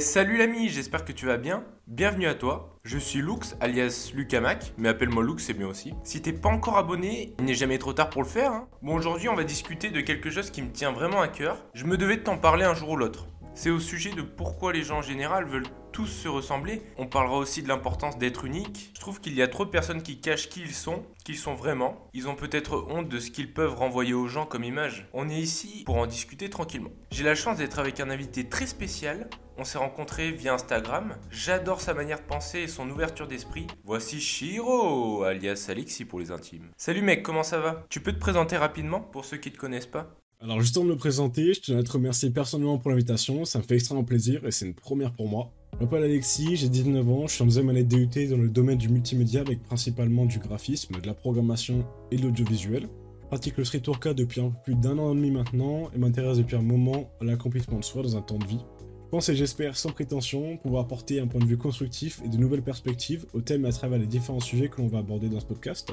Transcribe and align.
Salut 0.00 0.36
l'ami, 0.36 0.68
j'espère 0.68 1.04
que 1.04 1.12
tu 1.12 1.26
vas 1.26 1.38
bien. 1.38 1.64
Bienvenue 1.86 2.26
à 2.26 2.34
toi. 2.34 2.76
Je 2.84 2.98
suis 2.98 3.20
Lux, 3.20 3.56
alias 3.60 4.12
Lucamac, 4.14 4.72
mais 4.78 4.88
appelle-moi 4.88 5.24
Lux, 5.24 5.42
c'est 5.44 5.54
bien 5.54 5.66
aussi. 5.66 5.92
Si 6.04 6.22
t'es 6.22 6.32
pas 6.32 6.48
encore 6.50 6.76
abonné, 6.78 7.34
il 7.38 7.44
n'est 7.46 7.54
jamais 7.54 7.78
trop 7.78 7.92
tard 7.92 8.10
pour 8.10 8.22
le 8.22 8.28
faire. 8.28 8.52
hein. 8.52 8.68
Bon, 8.82 8.94
aujourd'hui, 8.94 9.28
on 9.28 9.34
va 9.34 9.44
discuter 9.44 9.90
de 9.90 10.00
quelque 10.00 10.30
chose 10.30 10.50
qui 10.50 10.62
me 10.62 10.70
tient 10.70 10.92
vraiment 10.92 11.20
à 11.20 11.28
cœur. 11.28 11.64
Je 11.74 11.84
me 11.84 11.96
devais 11.96 12.16
de 12.18 12.22
t'en 12.22 12.38
parler 12.38 12.64
un 12.64 12.74
jour 12.74 12.90
ou 12.90 12.96
l'autre. 12.96 13.26
C'est 13.54 13.70
au 13.70 13.80
sujet 13.80 14.10
de 14.12 14.22
pourquoi 14.22 14.72
les 14.72 14.82
gens 14.82 14.98
en 14.98 15.02
général 15.02 15.46
veulent 15.46 15.66
tous 15.98 16.06
se 16.06 16.28
ressembler. 16.28 16.80
On 16.96 17.08
parlera 17.08 17.38
aussi 17.38 17.60
de 17.60 17.66
l'importance 17.66 18.18
d'être 18.18 18.44
unique. 18.44 18.92
Je 18.94 19.00
trouve 19.00 19.20
qu'il 19.20 19.34
y 19.34 19.42
a 19.42 19.48
trop 19.48 19.64
de 19.64 19.70
personnes 19.70 20.00
qui 20.00 20.20
cachent 20.20 20.48
qui 20.48 20.60
ils 20.60 20.72
sont, 20.72 21.02
qui 21.24 21.32
ils 21.32 21.38
sont 21.38 21.56
vraiment. 21.56 22.08
Ils 22.14 22.28
ont 22.28 22.36
peut-être 22.36 22.86
honte 22.88 23.08
de 23.08 23.18
ce 23.18 23.32
qu'ils 23.32 23.52
peuvent 23.52 23.74
renvoyer 23.74 24.14
aux 24.14 24.28
gens 24.28 24.46
comme 24.46 24.62
image. 24.62 25.08
On 25.12 25.28
est 25.28 25.40
ici 25.40 25.82
pour 25.86 25.96
en 25.96 26.06
discuter 26.06 26.48
tranquillement. 26.50 26.92
J'ai 27.10 27.24
la 27.24 27.34
chance 27.34 27.58
d'être 27.58 27.80
avec 27.80 27.98
un 27.98 28.10
invité 28.10 28.48
très 28.48 28.68
spécial. 28.68 29.28
On 29.56 29.64
s'est 29.64 29.78
rencontrés 29.78 30.30
via 30.30 30.54
Instagram. 30.54 31.16
J'adore 31.32 31.80
sa 31.80 31.94
manière 31.94 32.20
de 32.20 32.26
penser 32.26 32.60
et 32.60 32.68
son 32.68 32.88
ouverture 32.90 33.26
d'esprit. 33.26 33.66
Voici 33.82 34.20
Shiro, 34.20 35.24
alias 35.24 35.66
Alexis 35.68 36.04
pour 36.04 36.20
les 36.20 36.30
intimes. 36.30 36.68
Salut 36.76 37.02
mec, 37.02 37.24
comment 37.24 37.42
ça 37.42 37.58
va? 37.58 37.84
Tu 37.88 37.98
peux 37.98 38.12
te 38.12 38.20
présenter 38.20 38.56
rapidement 38.56 39.00
pour 39.00 39.24
ceux 39.24 39.38
qui 39.38 39.50
te 39.50 39.58
connaissent 39.58 39.86
pas? 39.86 40.14
Alors, 40.40 40.60
juste 40.60 40.76
avant 40.76 40.86
de 40.86 40.92
me 40.92 40.96
présenter, 40.96 41.54
je 41.54 41.60
tenais 41.60 41.80
à 41.80 41.82
te 41.82 41.90
remercier 41.90 42.30
personnellement 42.30 42.78
pour 42.78 42.92
l'invitation, 42.92 43.44
ça 43.44 43.58
me 43.58 43.64
fait 43.64 43.74
extrêmement 43.74 44.04
plaisir 44.04 44.46
et 44.46 44.52
c'est 44.52 44.66
une 44.66 44.74
première 44.74 45.12
pour 45.12 45.26
moi. 45.26 45.50
Je 45.78 45.84
m'appelle 45.84 46.02
Alexis, 46.02 46.56
j'ai 46.56 46.68
19 46.68 47.08
ans, 47.08 47.28
je 47.28 47.34
suis 47.34 47.42
en 47.42 47.46
deuxième 47.46 47.68
année 47.68 47.84
DUT 47.84 48.08
dans 48.28 48.36
le 48.36 48.48
domaine 48.48 48.78
du 48.78 48.88
multimédia 48.88 49.42
avec 49.42 49.62
principalement 49.62 50.26
du 50.26 50.40
graphisme, 50.40 51.00
de 51.00 51.06
la 51.06 51.14
programmation 51.14 51.86
et 52.10 52.16
de 52.16 52.22
l'audiovisuel. 52.22 52.88
Je 53.22 53.26
pratique 53.28 53.56
le 53.56 53.64
street 53.64 53.84
workout 53.86 54.16
depuis 54.16 54.40
un 54.40 54.50
peu 54.50 54.56
plus 54.64 54.74
d'un 54.74 54.98
an 54.98 55.12
et 55.12 55.14
demi 55.14 55.30
maintenant 55.30 55.88
et 55.94 55.98
m'intéresse 55.98 56.38
depuis 56.38 56.56
un 56.56 56.62
moment 56.62 57.12
à 57.20 57.24
l'accomplissement 57.24 57.78
de 57.78 57.84
soi 57.84 58.02
dans 58.02 58.16
un 58.16 58.22
temps 58.22 58.38
de 58.38 58.46
vie. 58.46 58.58
Je 59.04 59.10
pense 59.10 59.28
et 59.28 59.36
j'espère 59.36 59.76
sans 59.76 59.90
prétention 59.90 60.56
pouvoir 60.56 60.82
apporter 60.82 61.20
un 61.20 61.28
point 61.28 61.40
de 61.40 61.46
vue 61.46 61.56
constructif 61.56 62.20
et 62.24 62.28
de 62.28 62.38
nouvelles 62.38 62.64
perspectives 62.64 63.26
au 63.32 63.40
thème 63.40 63.64
à 63.64 63.70
travers 63.70 64.00
les 64.00 64.06
différents 64.06 64.40
sujets 64.40 64.68
que 64.68 64.82
l'on 64.82 64.88
va 64.88 64.98
aborder 64.98 65.28
dans 65.28 65.38
ce 65.38 65.46
podcast. 65.46 65.92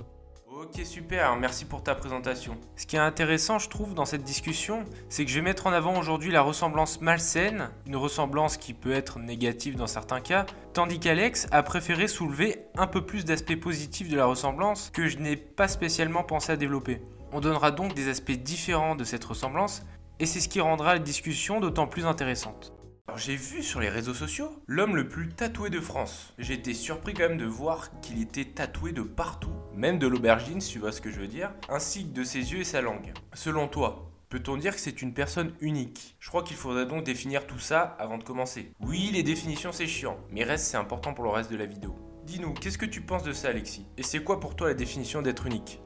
Ok 0.66 0.84
super, 0.84 1.36
merci 1.36 1.64
pour 1.64 1.84
ta 1.84 1.94
présentation. 1.94 2.58
Ce 2.76 2.88
qui 2.88 2.96
est 2.96 3.00
intéressant 3.00 3.60
je 3.60 3.70
trouve 3.70 3.94
dans 3.94 4.06
cette 4.06 4.24
discussion, 4.24 4.84
c'est 5.10 5.24
que 5.24 5.30
je 5.30 5.36
vais 5.36 5.44
mettre 5.44 5.68
en 5.68 5.72
avant 5.72 6.00
aujourd'hui 6.00 6.32
la 6.32 6.42
ressemblance 6.42 7.02
malsaine, 7.02 7.70
une 7.86 7.96
ressemblance 7.96 8.58
qui 8.58 8.74
peut 8.74 8.92
être 8.92 9.20
négative 9.20 9.76
dans 9.76 9.86
certains 9.86 10.22
cas, 10.22 10.48
tandis 10.74 11.00
qu'Alex 11.00 11.48
a 11.52 11.62
préféré 11.62 12.08
soulever 12.08 12.64
un 12.76 12.88
peu 12.88 13.06
plus 13.06 13.26
d'aspects 13.26 13.60
positifs 13.60 14.10
de 14.10 14.18
la 14.18 14.26
ressemblance 14.26 14.90
que 14.92 15.08
je 15.08 15.20
n'ai 15.20 15.36
pas 15.36 15.68
spécialement 15.68 16.24
pensé 16.24 16.54
à 16.54 16.58
développer. 16.58 17.00
On 17.32 17.42
donnera 17.42 17.70
donc 17.70 17.94
des 17.94 18.10
aspects 18.10 18.32
différents 18.32 18.96
de 18.96 19.04
cette 19.04 19.24
ressemblance, 19.24 19.84
et 20.20 20.26
c'est 20.26 20.40
ce 20.40 20.50
qui 20.50 20.62
rendra 20.62 20.94
la 20.94 21.00
discussion 21.00 21.60
d'autant 21.60 21.86
plus 21.86 22.08
intéressante. 22.08 22.74
Alors 23.08 23.20
j'ai 23.20 23.36
vu 23.36 23.62
sur 23.62 23.80
les 23.82 23.90
réseaux 23.90 24.16
sociaux 24.16 24.50
l'homme 24.66 24.96
le 24.96 25.08
plus 25.08 25.30
tatoué 25.30 25.70
de 25.70 25.80
France. 25.80 26.34
Été 26.40 26.74
surpris 26.74 27.14
quand 27.14 27.30
même 27.30 27.38
de 27.38 27.46
voir 27.46 27.92
qu'il 28.02 28.20
était 28.20 28.46
tatoué 28.46 28.94
de 28.94 29.04
partout, 29.04 29.54
même 29.76 30.00
de 30.00 30.08
l'aubergine 30.08 30.62
si 30.62 30.72
tu 30.72 30.80
vois 30.80 30.92
ce 30.92 31.02
que 31.02 31.12
je 31.12 31.20
veux 31.20 31.28
dire, 31.28 31.52
ainsi 31.70 32.06
que 32.06 32.14
de 32.14 32.24
ses 32.24 32.54
yeux 32.54 32.60
et 32.60 32.64
sa 32.64 32.82
langue. 32.82 33.14
Selon 33.34 33.68
toi, 33.68 34.12
peut-on 34.30 34.58
dire 34.58 34.74
que 34.74 34.82
c'est 34.82 35.02
une 35.02 35.14
personne 35.14 35.54
unique? 35.60 36.16
Je 36.20 36.30
crois 36.30 36.44
qu'il 36.44 36.58
faudrait 36.58 36.86
donc 36.86 37.04
définir 37.04 37.46
tout 37.46 37.60
ça 37.60 37.96
avant 38.00 38.18
de 38.18 38.24
commencer. 38.24 38.72
Oui, 38.80 39.12
les 39.14 39.24
définitions 39.24 39.72
c'est 39.72 39.88
chiant, 39.88 40.18
mais 40.32 40.44
reste 40.44 40.66
c'est 40.66 40.78
important 40.78 41.14
pour 41.14 41.26
le 41.26 41.30
reste 41.30 41.52
de 41.52 41.58
la 41.58 41.66
vidéo. 41.66 41.96
Dis-nous, 42.26 42.54
qu'est-ce 42.54 42.80
que 42.80 42.88
tu 42.88 43.02
penses 43.02 43.24
de 43.24 43.34
ça 43.34 43.50
Alexis? 43.50 43.86
Et 43.98 44.04
c'est 44.04 44.24
quoi 44.24 44.40
pour 44.40 44.56
toi 44.56 44.68
la 44.68 44.74
définition 44.74 45.22
d'être 45.22 45.46
unique? 45.46 45.80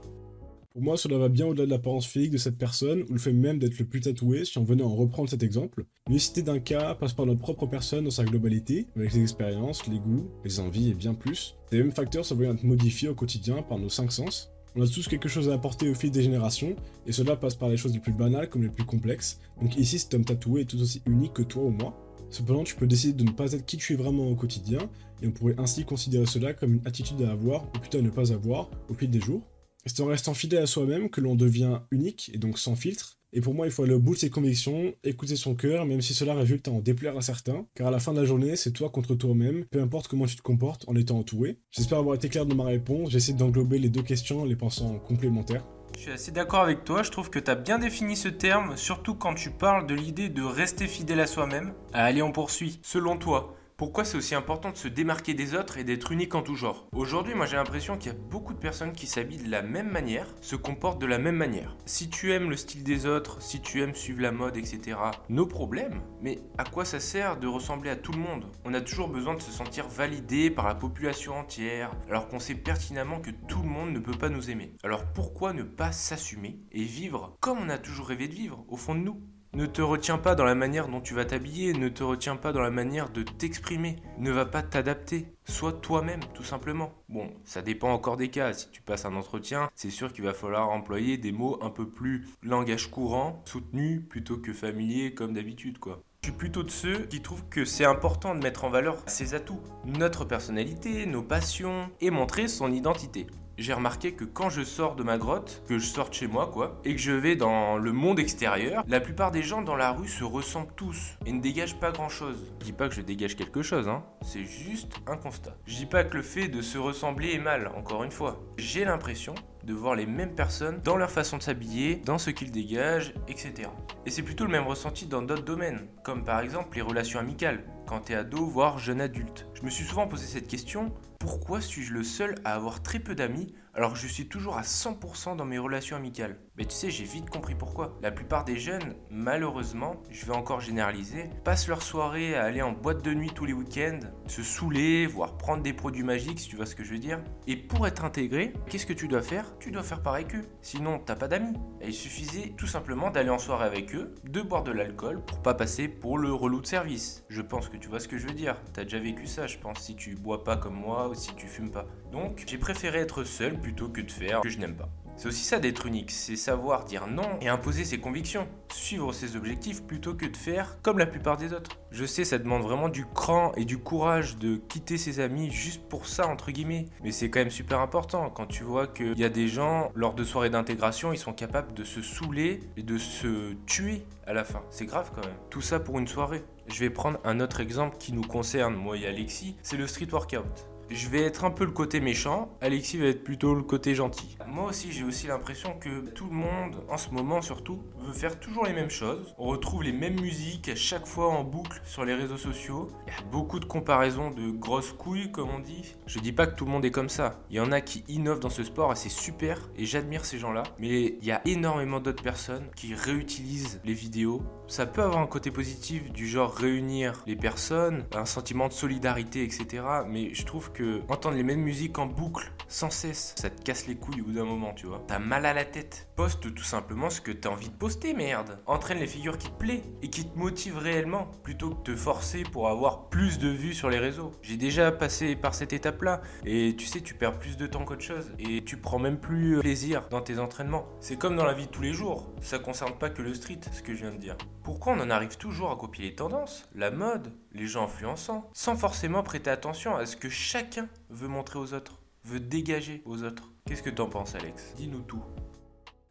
Pour 0.71 0.83
moi, 0.83 0.97
cela 0.97 1.17
va 1.17 1.29
bien 1.29 1.47
au-delà 1.47 1.65
de 1.65 1.71
l'apparence 1.71 2.05
physique 2.05 2.29
de 2.29 2.37
cette 2.37 2.57
personne, 2.57 3.03
ou 3.09 3.13
le 3.13 3.19
fait 3.19 3.33
même 3.33 3.57
d'être 3.57 3.79
le 3.79 3.85
plus 3.85 4.01
tatoué, 4.01 4.45
si 4.45 4.59
on 4.59 4.63
venait 4.63 4.83
en 4.83 4.95
reprendre 4.95 5.27
cet 5.27 5.41
exemple. 5.41 5.85
L'unicité 6.07 6.43
d'un 6.43 6.59
cas 6.59 6.93
passe 6.93 7.13
par 7.13 7.25
notre 7.25 7.39
propre 7.39 7.65
personne 7.65 8.03
dans 8.03 8.11
sa 8.11 8.23
globalité, 8.23 8.85
avec 8.95 9.13
les 9.13 9.21
expériences, 9.23 9.87
les 9.87 9.97
goûts, 9.97 10.29
les 10.45 10.59
envies 10.59 10.89
et 10.89 10.93
bien 10.93 11.15
plus. 11.15 11.55
Ces 11.71 11.79
mêmes 11.79 11.91
facteurs 11.91 12.23
se 12.23 12.35
voient 12.35 12.53
être 12.53 12.63
modifiés 12.63 13.09
au 13.09 13.15
quotidien 13.15 13.63
par 13.63 13.79
nos 13.79 13.89
cinq 13.89 14.11
sens. 14.11 14.51
On 14.75 14.83
a 14.83 14.87
tous 14.87 15.07
quelque 15.07 15.27
chose 15.27 15.49
à 15.49 15.53
apporter 15.55 15.89
au 15.89 15.95
fil 15.95 16.11
des 16.11 16.21
générations, 16.21 16.75
et 17.07 17.11
cela 17.11 17.35
passe 17.35 17.55
par 17.55 17.69
les 17.69 17.77
choses 17.77 17.93
les 17.93 17.99
plus 17.99 18.13
banales 18.13 18.47
comme 18.47 18.61
les 18.61 18.69
plus 18.69 18.85
complexes. 18.85 19.39
Donc 19.59 19.75
ici, 19.75 19.97
cet 19.97 20.13
homme 20.13 20.23
tatoué 20.23 20.61
est 20.61 20.65
tout 20.65 20.79
aussi 20.79 21.01
unique 21.07 21.33
que 21.33 21.41
toi 21.41 21.63
ou 21.63 21.71
moi. 21.71 21.97
Cependant, 22.29 22.63
tu 22.63 22.75
peux 22.75 22.85
décider 22.85 23.13
de 23.13 23.23
ne 23.23 23.31
pas 23.31 23.53
être 23.53 23.65
qui 23.65 23.77
tu 23.77 23.93
es 23.93 23.95
vraiment 23.95 24.29
au 24.29 24.35
quotidien, 24.35 24.87
et 25.23 25.27
on 25.27 25.31
pourrait 25.31 25.55
ainsi 25.57 25.83
considérer 25.83 26.27
cela 26.27 26.53
comme 26.53 26.75
une 26.75 26.87
attitude 26.87 27.23
à 27.23 27.31
avoir, 27.31 27.63
ou 27.63 27.79
plutôt 27.79 27.97
à 27.97 28.01
ne 28.03 28.11
pas 28.11 28.31
avoir, 28.31 28.69
au 28.87 28.93
fil 28.93 29.09
des 29.09 29.19
jours. 29.19 29.41
C'est 29.85 30.01
en 30.01 30.05
restant 30.05 30.33
fidèle 30.33 30.63
à 30.63 30.67
soi-même 30.67 31.09
que 31.09 31.21
l'on 31.21 31.35
devient 31.35 31.79
unique, 31.91 32.31
et 32.33 32.37
donc 32.37 32.59
sans 32.59 32.75
filtre. 32.75 33.17
Et 33.31 33.41
pour 33.41 33.53
moi, 33.53 33.67
il 33.67 33.71
faut 33.71 33.83
aller 33.83 33.93
au 33.93 33.99
bout 33.99 34.15
de 34.15 34.19
ses 34.19 34.29
convictions, 34.31 34.93
écouter 35.03 35.35
son 35.35 35.53
cœur, 35.53 35.85
même 35.85 36.01
si 36.01 36.13
cela 36.13 36.33
résulte 36.33 36.67
en 36.67 36.79
déplaire 36.79 37.15
à 37.15 37.21
certains, 37.21 37.67
car 37.75 37.87
à 37.87 37.91
la 37.91 37.99
fin 37.99 38.11
de 38.11 38.19
la 38.19 38.25
journée, 38.25 38.55
c'est 38.55 38.71
toi 38.71 38.89
contre 38.89 39.13
toi-même, 39.13 39.65
peu 39.65 39.81
importe 39.81 40.07
comment 40.07 40.25
tu 40.25 40.35
te 40.35 40.41
comportes 40.41 40.83
en 40.87 40.95
étant 40.95 41.19
entouré. 41.19 41.59
J'espère 41.69 41.99
avoir 41.99 42.15
été 42.15 42.27
clair 42.27 42.47
dans 42.47 42.55
ma 42.55 42.63
réponse, 42.63 43.11
j'essaie 43.11 43.33
d'englober 43.33 43.77
les 43.77 43.89
deux 43.89 44.01
questions 44.01 44.41
en 44.41 44.45
les 44.45 44.55
pensant 44.55 44.97
complémentaires. 44.97 45.63
Je 45.95 46.01
suis 46.01 46.11
assez 46.11 46.31
d'accord 46.31 46.61
avec 46.61 46.83
toi, 46.85 47.03
je 47.03 47.11
trouve 47.11 47.29
que 47.29 47.39
tu 47.39 47.51
as 47.51 47.55
bien 47.55 47.77
défini 47.77 48.15
ce 48.15 48.29
terme, 48.29 48.77
surtout 48.77 49.15
quand 49.15 49.35
tu 49.35 49.51
parles 49.51 49.85
de 49.85 49.93
l'idée 49.93 50.29
de 50.29 50.41
rester 50.41 50.87
fidèle 50.87 51.19
à 51.19 51.27
soi-même. 51.27 51.73
Allez, 51.93 52.21
on 52.21 52.31
poursuit. 52.31 52.79
Selon 52.83 53.17
toi, 53.17 53.55
pourquoi 53.79 54.03
c'est 54.03 54.17
aussi 54.17 54.35
important 54.35 54.71
de 54.71 54.75
se 54.75 54.89
démarquer 54.89 55.33
des 55.33 55.55
autres 55.55 55.77
et 55.77 55.85
d'être 55.85 56.11
unique 56.11 56.35
en 56.35 56.41
tout 56.41 56.55
genre? 56.55 56.89
Aujourd'hui, 56.91 57.33
moi 57.33 57.45
j'ai 57.45 57.55
l'impression 57.55 57.97
qu'il 57.97 58.11
y 58.11 58.15
a 58.15 58.17
beaucoup 58.17 58.53
de 58.53 58.59
personnes 58.59 58.91
qui 58.91 59.07
s'habillent 59.07 59.45
de 59.45 59.49
la 59.49 59.61
même 59.61 59.89
manière, 59.89 60.27
se 60.41 60.57
comportent 60.57 60.99
de 60.99 61.05
la 61.05 61.17
même 61.17 61.37
manière. 61.37 61.77
Si 61.85 62.09
tu 62.09 62.33
aimes 62.33 62.49
le 62.49 62.57
style 62.57 62.83
des 62.83 63.05
autres, 63.05 63.41
si 63.41 63.61
tu 63.61 63.81
aimes 63.81 63.95
suivre 63.95 64.19
la 64.19 64.33
mode, 64.33 64.57
etc., 64.57 64.97
nos 65.29 65.45
problèmes, 65.45 66.01
mais 66.21 66.39
à 66.57 66.65
quoi 66.65 66.83
ça 66.83 66.99
sert 66.99 67.39
de 67.39 67.47
ressembler 67.47 67.89
à 67.89 67.95
tout 67.95 68.11
le 68.11 68.19
monde? 68.19 68.47
On 68.65 68.73
a 68.73 68.81
toujours 68.81 69.07
besoin 69.07 69.35
de 69.35 69.41
se 69.41 69.51
sentir 69.51 69.87
validé 69.87 70.51
par 70.51 70.67
la 70.67 70.75
population 70.75 71.37
entière, 71.37 71.95
alors 72.09 72.27
qu'on 72.27 72.39
sait 72.39 72.55
pertinemment 72.55 73.21
que 73.21 73.31
tout 73.47 73.61
le 73.61 73.69
monde 73.69 73.93
ne 73.93 73.99
peut 73.99 74.11
pas 74.11 74.27
nous 74.27 74.49
aimer. 74.49 74.73
Alors 74.83 75.05
pourquoi 75.13 75.53
ne 75.53 75.63
pas 75.63 75.93
s'assumer 75.93 76.59
et 76.73 76.83
vivre 76.83 77.37
comme 77.39 77.59
on 77.59 77.69
a 77.69 77.77
toujours 77.77 78.07
rêvé 78.07 78.27
de 78.27 78.35
vivre, 78.35 78.65
au 78.67 78.75
fond 78.75 78.93
de 78.93 78.99
nous? 78.99 79.21
Ne 79.53 79.65
te 79.65 79.81
retiens 79.81 80.17
pas 80.17 80.35
dans 80.35 80.43
la 80.43 80.55
manière 80.55 80.87
dont 80.87 81.01
tu 81.01 81.13
vas 81.13 81.25
t'habiller, 81.25 81.73
ne 81.73 81.89
te 81.89 82.03
retiens 82.03 82.35
pas 82.35 82.53
dans 82.53 82.61
la 82.61 82.69
manière 82.69 83.09
de 83.09 83.23
t'exprimer, 83.23 83.97
ne 84.17 84.31
va 84.31 84.45
pas 84.45 84.61
t'adapter. 84.61 85.27
Sois 85.45 85.73
toi-même, 85.73 86.19
tout 86.33 86.43
simplement. 86.43 86.91
Bon, 87.09 87.31
ça 87.43 87.61
dépend 87.61 87.91
encore 87.91 88.17
des 88.17 88.29
cas. 88.29 88.53
Si 88.53 88.69
tu 88.69 88.81
passes 88.81 89.05
un 89.05 89.15
entretien, 89.15 89.69
c'est 89.73 89.89
sûr 89.89 90.13
qu'il 90.13 90.23
va 90.23 90.33
falloir 90.33 90.69
employer 90.69 91.17
des 91.17 91.31
mots 91.31 91.57
un 91.61 91.71
peu 91.71 91.89
plus 91.89 92.27
langage 92.43 92.91
courant, 92.91 93.41
soutenu, 93.45 94.01
plutôt 94.01 94.37
que 94.37 94.53
familier 94.53 95.13
comme 95.13 95.33
d'habitude, 95.33 95.79
quoi. 95.79 96.03
Je 96.21 96.29
suis 96.29 96.37
plutôt 96.37 96.63
de 96.63 96.69
ceux 96.69 97.05
qui 97.05 97.21
trouvent 97.21 97.47
que 97.49 97.63
c'est 97.63 97.85
important 97.85 98.35
de 98.35 98.43
mettre 98.43 98.65
en 98.65 98.69
valeur 98.69 98.97
ses 99.07 99.33
atouts, 99.33 99.61
notre 99.85 100.25
personnalité, 100.25 101.05
nos 101.05 101.23
passions, 101.23 101.89
et 102.01 102.11
montrer 102.11 102.49
son 102.49 102.71
identité 102.71 103.25
j'ai 103.61 103.73
remarqué 103.73 104.13
que 104.13 104.23
quand 104.23 104.49
je 104.49 104.63
sors 104.63 104.95
de 104.95 105.03
ma 105.03 105.17
grotte, 105.17 105.63
que 105.67 105.77
je 105.77 105.85
sors 105.85 106.09
de 106.09 106.13
chez 106.13 106.27
moi 106.27 106.49
quoi, 106.51 106.79
et 106.85 106.95
que 106.95 107.01
je 107.01 107.11
vais 107.11 107.35
dans 107.35 107.77
le 107.77 107.91
monde 107.91 108.19
extérieur, 108.19 108.83
la 108.87 108.99
plupart 108.99 109.31
des 109.31 109.43
gens 109.43 109.61
dans 109.61 109.75
la 109.75 109.91
rue 109.91 110.07
se 110.07 110.23
ressemblent 110.23 110.73
tous 110.75 111.17
et 111.25 111.31
ne 111.31 111.41
dégagent 111.41 111.79
pas 111.79 111.91
grand 111.91 112.09
chose. 112.09 112.53
Je 112.59 112.65
dis 112.65 112.73
pas 112.73 112.89
que 112.89 112.95
je 112.95 113.01
dégage 113.01 113.35
quelque 113.35 113.61
chose, 113.61 113.87
hein, 113.87 114.03
c'est 114.21 114.45
juste 114.45 114.93
un 115.07 115.17
constat. 115.17 115.55
Je 115.65 115.75
dis 115.75 115.85
pas 115.85 116.03
que 116.03 116.17
le 116.17 116.23
fait 116.23 116.47
de 116.47 116.61
se 116.61 116.77
ressembler 116.77 117.33
est 117.33 117.39
mal, 117.39 117.71
encore 117.75 118.03
une 118.03 118.11
fois. 118.11 118.39
J'ai 118.57 118.85
l'impression 118.85 119.35
de 119.63 119.73
voir 119.73 119.95
les 119.95 120.05
mêmes 120.05 120.35
personnes 120.35 120.79
dans 120.83 120.95
leur 120.95 121.11
façon 121.11 121.37
de 121.37 121.43
s'habiller, 121.43 121.97
dans 121.97 122.17
ce 122.17 122.29
qu'ils 122.29 122.51
dégagent, 122.51 123.13
etc. 123.27 123.69
Et 124.05 124.11
c'est 124.11 124.23
plutôt 124.23 124.45
le 124.45 124.51
même 124.51 124.65
ressenti 124.65 125.05
dans 125.05 125.21
d'autres 125.21 125.43
domaines, 125.43 125.87
comme 126.03 126.23
par 126.23 126.39
exemple 126.39 126.75
les 126.77 126.81
relations 126.81 127.19
amicales, 127.19 127.63
quand 127.89 128.01
t'es 128.01 128.13
ado, 128.13 128.45
voire 128.45 128.77
jeune 128.77 129.01
adulte. 129.01 129.47
Je 129.55 129.63
me 129.63 129.71
suis 129.71 129.83
souvent 129.83 130.07
posé 130.07 130.27
cette 130.27 130.47
question, 130.47 130.93
pourquoi 131.17 131.59
suis-je 131.59 131.91
le 131.91 132.03
seul 132.03 132.35
à 132.45 132.53
avoir 132.53 132.83
très 132.83 132.99
peu 132.99 133.15
d'amis 133.15 133.53
alors 133.73 133.93
que 133.93 133.99
je 133.99 134.07
suis 134.07 134.27
toujours 134.27 134.57
à 134.57 134.61
100% 134.61 135.35
dans 135.35 135.45
mes 135.45 135.57
relations 135.57 135.97
amicales? 135.97 136.39
Mais 136.55 136.65
tu 136.65 136.75
sais, 136.75 136.91
j'ai 136.91 137.03
vite 137.03 137.29
compris 137.29 137.55
pourquoi. 137.55 137.97
La 138.01 138.11
plupart 138.11 138.45
des 138.45 138.57
jeunes, 138.57 138.95
malheureusement, 139.09 139.95
je 140.11 140.25
vais 140.25 140.35
encore 140.35 140.61
généraliser, 140.61 141.29
passent 141.43 141.67
leur 141.67 141.81
soirée 141.81 142.35
à 142.35 142.43
aller 142.43 142.61
en 142.61 142.73
boîte 142.73 143.03
de 143.03 143.13
nuit 143.13 143.31
tous 143.33 143.45
les 143.45 143.53
week-ends, 143.53 143.99
se 144.27 144.43
saouler, 144.43 145.07
voire 145.07 145.37
prendre 145.37 145.63
des 145.63 145.73
produits 145.73 146.03
magiques, 146.03 146.39
si 146.39 146.49
tu 146.49 146.57
vois 146.57 146.65
ce 146.65 146.75
que 146.75 146.83
je 146.83 146.91
veux 146.91 146.99
dire. 146.99 147.21
Et 147.47 147.55
pour 147.55 147.87
être 147.87 148.05
intégré, 148.05 148.53
qu'est-ce 148.69 148.85
que 148.85 148.93
tu 148.93 149.07
dois 149.07 149.21
faire? 149.21 149.57
Tu 149.59 149.71
dois 149.71 149.83
faire 149.83 150.01
pareil 150.01 150.25
qu'eux. 150.25 150.45
Sinon, 150.61 150.99
t'as 150.99 151.15
pas 151.15 151.27
d'amis. 151.27 151.57
Et 151.81 151.87
il 151.87 151.93
suffisait 151.93 152.53
tout 152.57 152.67
simplement 152.67 153.11
d'aller 153.11 153.29
en 153.29 153.39
soirée 153.39 153.65
avec 153.65 153.95
eux, 153.95 154.13
de 154.23 154.41
boire 154.41 154.63
de 154.63 154.71
l'alcool 154.71 155.23
pour 155.25 155.41
pas 155.41 155.53
passer 155.53 155.87
pour 155.87 156.17
le 156.17 156.31
relou 156.33 156.61
de 156.61 156.67
service. 156.67 157.25
Je 157.29 157.41
pense 157.41 157.69
que 157.69 157.77
tu 157.79 157.87
vois 157.87 157.99
ce 157.99 158.07
que 158.07 158.17
je 158.17 158.27
veux 158.27 158.33
dire. 158.33 158.55
T'as 158.73 158.83
déjà 158.83 158.99
vécu 158.99 159.27
ça, 159.27 159.47
je 159.47 159.57
pense, 159.57 159.79
si 159.79 159.95
tu 159.95 160.15
bois 160.15 160.43
pas 160.43 160.57
comme 160.57 160.75
moi 160.75 161.07
ou 161.09 161.15
si 161.15 161.33
tu 161.35 161.47
fumes 161.47 161.71
pas. 161.71 161.85
Donc, 162.11 162.43
j'ai 162.47 162.57
préféré 162.57 162.99
être 162.99 163.23
seul 163.23 163.59
plutôt 163.59 163.89
que 163.89 164.01
de 164.01 164.11
faire 164.11 164.41
que 164.41 164.49
je 164.49 164.57
n'aime 164.57 164.75
pas. 164.75 164.89
C'est 165.19 165.27
aussi 165.27 165.43
ça 165.43 165.59
d'être 165.59 165.85
unique, 165.85 166.11
c'est 166.11 166.37
savoir 166.37 166.85
dire 166.85 167.05
non 167.05 167.39
et 167.41 167.49
imposer 167.49 167.83
ses 167.83 167.99
convictions, 167.99 168.47
suivre 168.71 169.11
ses 169.11 169.35
objectifs 169.35 169.83
plutôt 169.83 170.13
que 170.13 170.25
de 170.25 170.37
faire 170.37 170.77
comme 170.81 170.97
la 170.97 171.05
plupart 171.05 171.35
des 171.35 171.51
autres. 171.51 171.71
Je 171.91 172.05
sais, 172.05 172.23
ça 172.23 172.37
demande 172.37 172.63
vraiment 172.63 172.87
du 172.87 173.05
cran 173.05 173.51
et 173.57 173.65
du 173.65 173.79
courage 173.79 174.37
de 174.37 174.55
quitter 174.55 174.97
ses 174.97 175.19
amis 175.19 175.51
juste 175.51 175.83
pour 175.89 176.07
ça, 176.07 176.25
entre 176.25 176.51
guillemets. 176.51 176.85
Mais 177.03 177.11
c'est 177.11 177.29
quand 177.29 177.39
même 177.39 177.49
super 177.49 177.81
important 177.81 178.29
quand 178.29 178.45
tu 178.45 178.63
vois 178.63 178.87
qu'il 178.87 179.19
y 179.19 179.25
a 179.25 179.29
des 179.29 179.49
gens, 179.49 179.91
lors 179.93 180.13
de 180.13 180.23
soirées 180.23 180.51
d'intégration, 180.51 181.11
ils 181.11 181.17
sont 181.17 181.33
capables 181.33 181.73
de 181.73 181.83
se 181.83 182.01
saouler 182.01 182.61
et 182.77 182.83
de 182.83 182.97
se 182.97 183.55
tuer 183.65 184.05
à 184.25 184.31
la 184.31 184.45
fin. 184.45 184.61
C'est 184.69 184.85
grave 184.85 185.11
quand 185.13 185.25
même. 185.25 185.35
Tout 185.49 185.59
ça 185.59 185.81
pour 185.81 185.99
une 185.99 186.07
soirée. 186.07 186.45
Je 186.67 186.79
vais 186.79 186.89
prendre 186.89 187.19
un 187.25 187.41
autre 187.41 187.59
exemple 187.59 187.97
qui 187.97 188.13
nous 188.13 188.21
concerne, 188.21 188.73
moi 188.73 188.95
et 188.95 189.05
Alexis, 189.05 189.57
c'est 189.63 189.75
le 189.75 189.85
street 189.85 190.07
workout 190.13 190.69
je 190.89 191.07
vais 191.09 191.21
être 191.21 191.45
un 191.45 191.51
peu 191.51 191.65
le 191.65 191.71
côté 191.71 191.99
méchant, 191.99 192.57
Alexis 192.61 192.97
va 192.97 193.07
être 193.07 193.23
plutôt 193.23 193.55
le 193.55 193.63
côté 193.63 193.95
gentil. 193.95 194.37
Moi 194.47 194.65
aussi, 194.69 194.91
j'ai 194.91 195.03
aussi 195.03 195.27
l'impression 195.27 195.77
que 195.79 196.09
tout 196.09 196.25
le 196.25 196.35
monde, 196.35 196.83
en 196.89 196.97
ce 196.97 197.09
moment 197.09 197.41
surtout, 197.41 197.79
veut 197.99 198.13
faire 198.13 198.39
toujours 198.39 198.65
les 198.65 198.73
mêmes 198.73 198.89
choses. 198.89 199.33
On 199.37 199.45
retrouve 199.45 199.83
les 199.83 199.91
mêmes 199.91 200.19
musiques 200.19 200.69
à 200.69 200.75
chaque 200.75 201.05
fois 201.05 201.29
en 201.29 201.43
boucle 201.43 201.81
sur 201.85 202.05
les 202.05 202.13
réseaux 202.13 202.37
sociaux. 202.37 202.89
Il 203.07 203.13
y 203.13 203.15
a 203.15 203.29
beaucoup 203.31 203.59
de 203.59 203.65
comparaisons 203.65 204.31
de 204.31 204.49
grosses 204.51 204.91
couilles, 204.91 205.31
comme 205.31 205.49
on 205.49 205.59
dit. 205.59 205.95
Je 206.07 206.19
dis 206.19 206.31
pas 206.31 206.47
que 206.47 206.55
tout 206.55 206.65
le 206.65 206.71
monde 206.71 206.85
est 206.85 206.91
comme 206.91 207.09
ça. 207.09 207.39
Il 207.49 207.55
y 207.55 207.59
en 207.59 207.71
a 207.71 207.81
qui 207.81 208.03
innovent 208.07 208.39
dans 208.39 208.49
ce 208.49 208.63
sport 208.63 208.89
c'est 208.95 209.09
super 209.09 209.69
et 209.77 209.85
j'admire 209.85 210.25
ces 210.25 210.37
gens-là. 210.37 210.63
Mais 210.77 211.15
il 211.21 211.25
y 211.25 211.31
a 211.31 211.41
énormément 211.45 211.99
d'autres 211.99 212.23
personnes 212.23 212.67
qui 212.75 212.93
réutilisent 212.93 213.79
les 213.85 213.93
vidéos. 213.93 214.43
Ça 214.67 214.85
peut 214.85 215.01
avoir 215.01 215.19
un 215.19 215.27
côté 215.27 215.51
positif 215.51 216.11
du 216.11 216.27
genre 216.27 216.53
réunir 216.53 217.23
les 217.25 217.35
personnes, 217.35 218.05
un 218.13 218.25
sentiment 218.25 218.67
de 218.67 218.73
solidarité, 218.73 219.43
etc. 219.43 219.83
Mais 220.07 220.33
je 220.33 220.45
trouve 220.45 220.71
que 220.71 220.78
entendre 221.07 221.35
les 221.35 221.43
mêmes 221.43 221.61
musiques 221.61 221.99
en 221.99 222.05
boucle 222.05 222.51
sans 222.69 222.91
cesse, 222.91 223.33
ça 223.35 223.49
te 223.49 223.61
casse 223.63 223.87
les 223.87 223.95
couilles 223.95 224.21
au 224.21 224.25
bout 224.25 224.31
d'un 224.31 224.45
moment, 224.45 224.73
tu 224.73 224.85
vois. 224.85 225.03
T'as 225.07 225.17
mal 225.17 225.45
à 225.47 225.53
la 225.53 225.65
tête. 225.65 226.07
Poste 226.15 226.53
tout 226.53 226.63
simplement 226.63 227.09
ce 227.09 227.19
que 227.19 227.31
t'as 227.31 227.49
envie 227.49 227.69
de 227.69 227.73
poster, 227.73 228.13
merde. 228.13 228.59
Entraîne 228.67 228.99
les 228.99 229.07
figures 229.07 229.39
qui 229.39 229.49
te 229.49 229.57
plaisent 229.57 229.81
et 230.03 230.09
qui 230.09 230.29
te 230.29 230.37
motivent 230.37 230.77
réellement, 230.77 231.31
plutôt 231.41 231.71
que 231.71 231.91
te 231.91 231.95
forcer 231.95 232.43
pour 232.43 232.69
avoir 232.69 233.09
plus 233.09 233.39
de 233.39 233.49
vues 233.49 233.73
sur 233.73 233.89
les 233.89 233.97
réseaux. 233.97 234.31
J'ai 234.43 234.55
déjà 234.55 234.91
passé 234.91 235.35
par 235.35 235.55
cette 235.55 235.73
étape-là, 235.73 236.21
et 236.45 236.75
tu 236.77 236.85
sais, 236.85 237.01
tu 237.01 237.15
perds 237.15 237.39
plus 237.39 237.57
de 237.57 237.65
temps 237.65 237.85
qu'autre 237.85 238.03
chose, 238.03 238.31
et 238.37 238.63
tu 238.63 238.77
prends 238.77 238.99
même 238.99 239.19
plus 239.19 239.59
plaisir 239.59 240.07
dans 240.11 240.21
tes 240.21 240.37
entraînements. 240.37 240.85
C'est 240.99 241.17
comme 241.17 241.35
dans 241.35 241.45
la 241.45 241.53
vie 241.53 241.65
de 241.65 241.71
tous 241.71 241.81
les 241.81 241.93
jours, 241.93 242.29
ça 242.41 242.59
concerne 242.59 242.93
pas 242.93 243.09
que 243.09 243.23
le 243.23 243.33
street, 243.33 243.61
ce 243.71 243.81
que 243.81 243.95
je 243.95 244.01
viens 244.01 244.11
de 244.11 244.19
dire. 244.19 244.37
Pourquoi 244.63 244.93
on 244.93 244.99
en 244.99 245.09
arrive 245.09 245.37
toujours 245.37 245.71
à 245.71 245.75
copier 245.75 246.05
les 246.05 246.15
tendances, 246.15 246.69
la 246.75 246.91
mode, 246.91 247.33
les 247.51 247.67
gens 247.67 247.85
influençants, 247.85 248.49
sans 248.53 248.75
forcément 248.75 249.23
prêter 249.23 249.49
attention 249.49 249.95
à 249.95 250.05
ce 250.05 250.15
que 250.15 250.29
chacun 250.29 250.87
veut 251.09 251.27
montrer 251.27 251.59
aux 251.59 251.73
autres, 251.73 251.99
veut 252.23 252.39
dégager 252.39 253.01
aux 253.05 253.23
autres 253.23 253.49
Qu'est-ce 253.69 253.83
que 253.83 253.91
t'en 253.91 254.09
penses 254.09 254.33
Alex? 254.33 254.73
Dis-nous 254.77 255.01
tout. 255.01 255.21